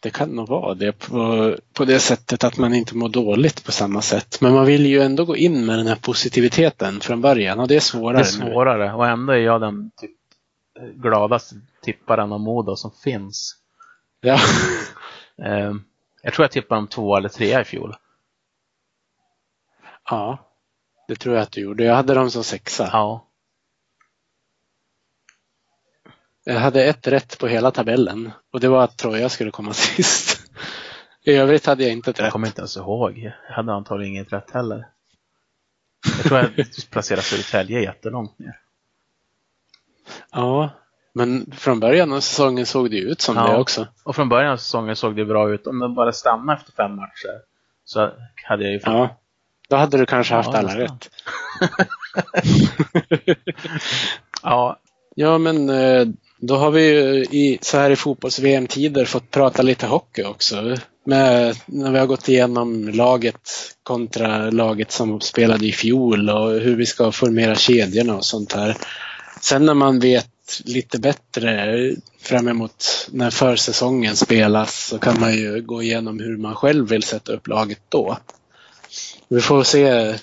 [0.00, 3.72] Det kan nog vara det på, på det sättet att man inte mår dåligt på
[3.72, 4.40] samma sätt.
[4.40, 7.74] Men man vill ju ändå gå in med den här positiviteten från början och det
[7.74, 10.10] är Det svårare är svårare och ändå är jag den typ
[10.94, 13.56] gladaste tipparen av Modo som finns.
[14.22, 14.28] nu.
[14.28, 14.38] Ja.
[15.44, 15.74] Eh,
[16.22, 17.94] Jag tror jag tippade om två eller tre i fjol.
[20.10, 20.38] ja,
[21.08, 21.84] det tror jag att du gjorde.
[21.84, 22.88] Jag hade dem som sexa.
[22.92, 23.27] Ja.
[26.52, 30.40] Jag hade ett rätt på hela tabellen och det var att Troja skulle komma sist.
[31.24, 32.32] I övrigt hade jag inte ett Jag rätt.
[32.32, 33.18] kommer inte ens ihåg.
[33.48, 34.86] Jag hade antagligen inget rätt heller.
[36.16, 38.58] Jag tror jag placerade Södertälje jättelångt ner.
[40.32, 40.70] Ja,
[41.14, 43.46] men från början av säsongen såg det ut som Ja.
[43.52, 43.86] det också.
[44.04, 45.66] Och från början av säsongen såg det bra ut.
[45.66, 47.40] Om den bara stannade efter fem matcher
[47.84, 48.10] så
[48.44, 49.16] hade jag ju fått Ja.
[49.68, 50.98] Då hade du kanske haft Ja, alla nästan.
[50.98, 51.10] rätt.
[54.42, 54.78] Ja,
[55.14, 56.06] Ja, men eh,
[56.38, 60.76] då har vi ju i, så här i fotbolls-VM-tider fått prata lite hockey också.
[61.04, 63.50] Med, när vi har gått igenom laget
[63.82, 68.76] kontra laget som spelade i fjol och hur vi ska formera kedjorna och sånt här.
[69.40, 70.28] Sen när man vet
[70.64, 71.76] lite bättre
[72.20, 77.02] fram emot när försäsongen spelas så kan man ju gå igenom hur man själv vill
[77.02, 78.18] sätta upp laget då.
[79.28, 80.14] Vi får se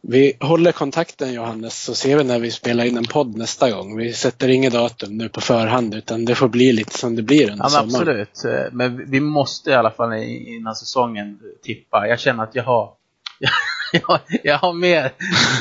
[0.00, 3.96] vi håller kontakten Johannes så ser vi när vi spelar in en podd nästa gång.
[3.96, 7.50] Vi sätter inget datum nu på förhand utan det får bli lite som det blir
[7.50, 7.94] under ja sommaren.
[7.94, 8.44] absolut.
[8.44, 12.06] Eh, Men vi måste i alla fall innan säsongen tippa.
[12.08, 12.92] Jag känner att jag har
[13.92, 15.12] jag, jag har mer,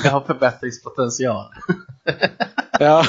[0.04, 1.46] jag har förbättringspotential.
[2.80, 3.06] Ja.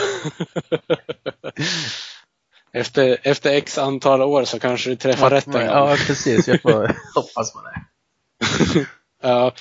[2.73, 5.63] efter, efter x antal år så kanske du träffar rätt en gång.
[5.63, 6.49] Ja, precis.
[6.49, 7.83] Jag får hoppas på det.
[9.23, 9.53] Ja,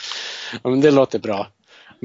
[0.64, 1.48] ja, men det låter bra.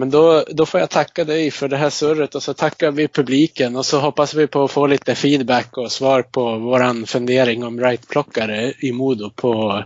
[0.01, 3.09] Men då, då får jag tacka dig för det här surret och så tackar vi
[3.09, 7.64] publiken och så hoppas vi på att få lite feedback och svar på våran fundering
[7.64, 9.85] om rightplockare i Modo på,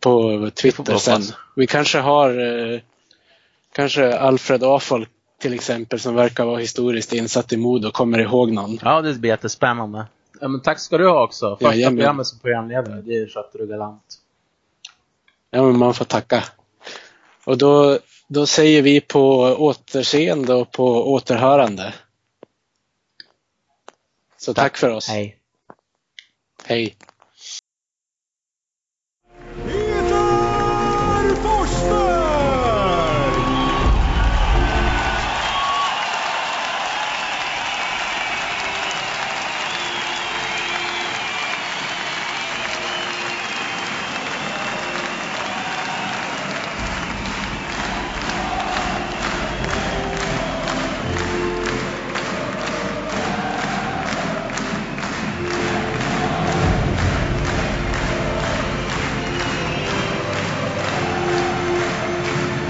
[0.00, 1.22] på Twitter vi sen.
[1.56, 2.80] Vi kanske har eh,
[3.72, 5.08] kanske Alfred Afolk
[5.38, 8.78] till exempel som verkar vara historiskt insatt i Modo kommer ihåg någon.
[8.82, 10.06] Ja, det blir jättespännande.
[10.40, 11.56] Ja, men tack ska du ha också.
[11.56, 11.98] Första Jajamän.
[11.98, 14.18] programmet som programledare, det skötte du galant.
[15.50, 16.44] Ja, men man får tacka.
[17.44, 17.98] Och då,
[18.32, 21.94] då säger vi på återseende och på återhörande.
[24.36, 25.08] Så tack, för oss.
[25.08, 25.36] Hej.
[26.64, 26.96] Hej.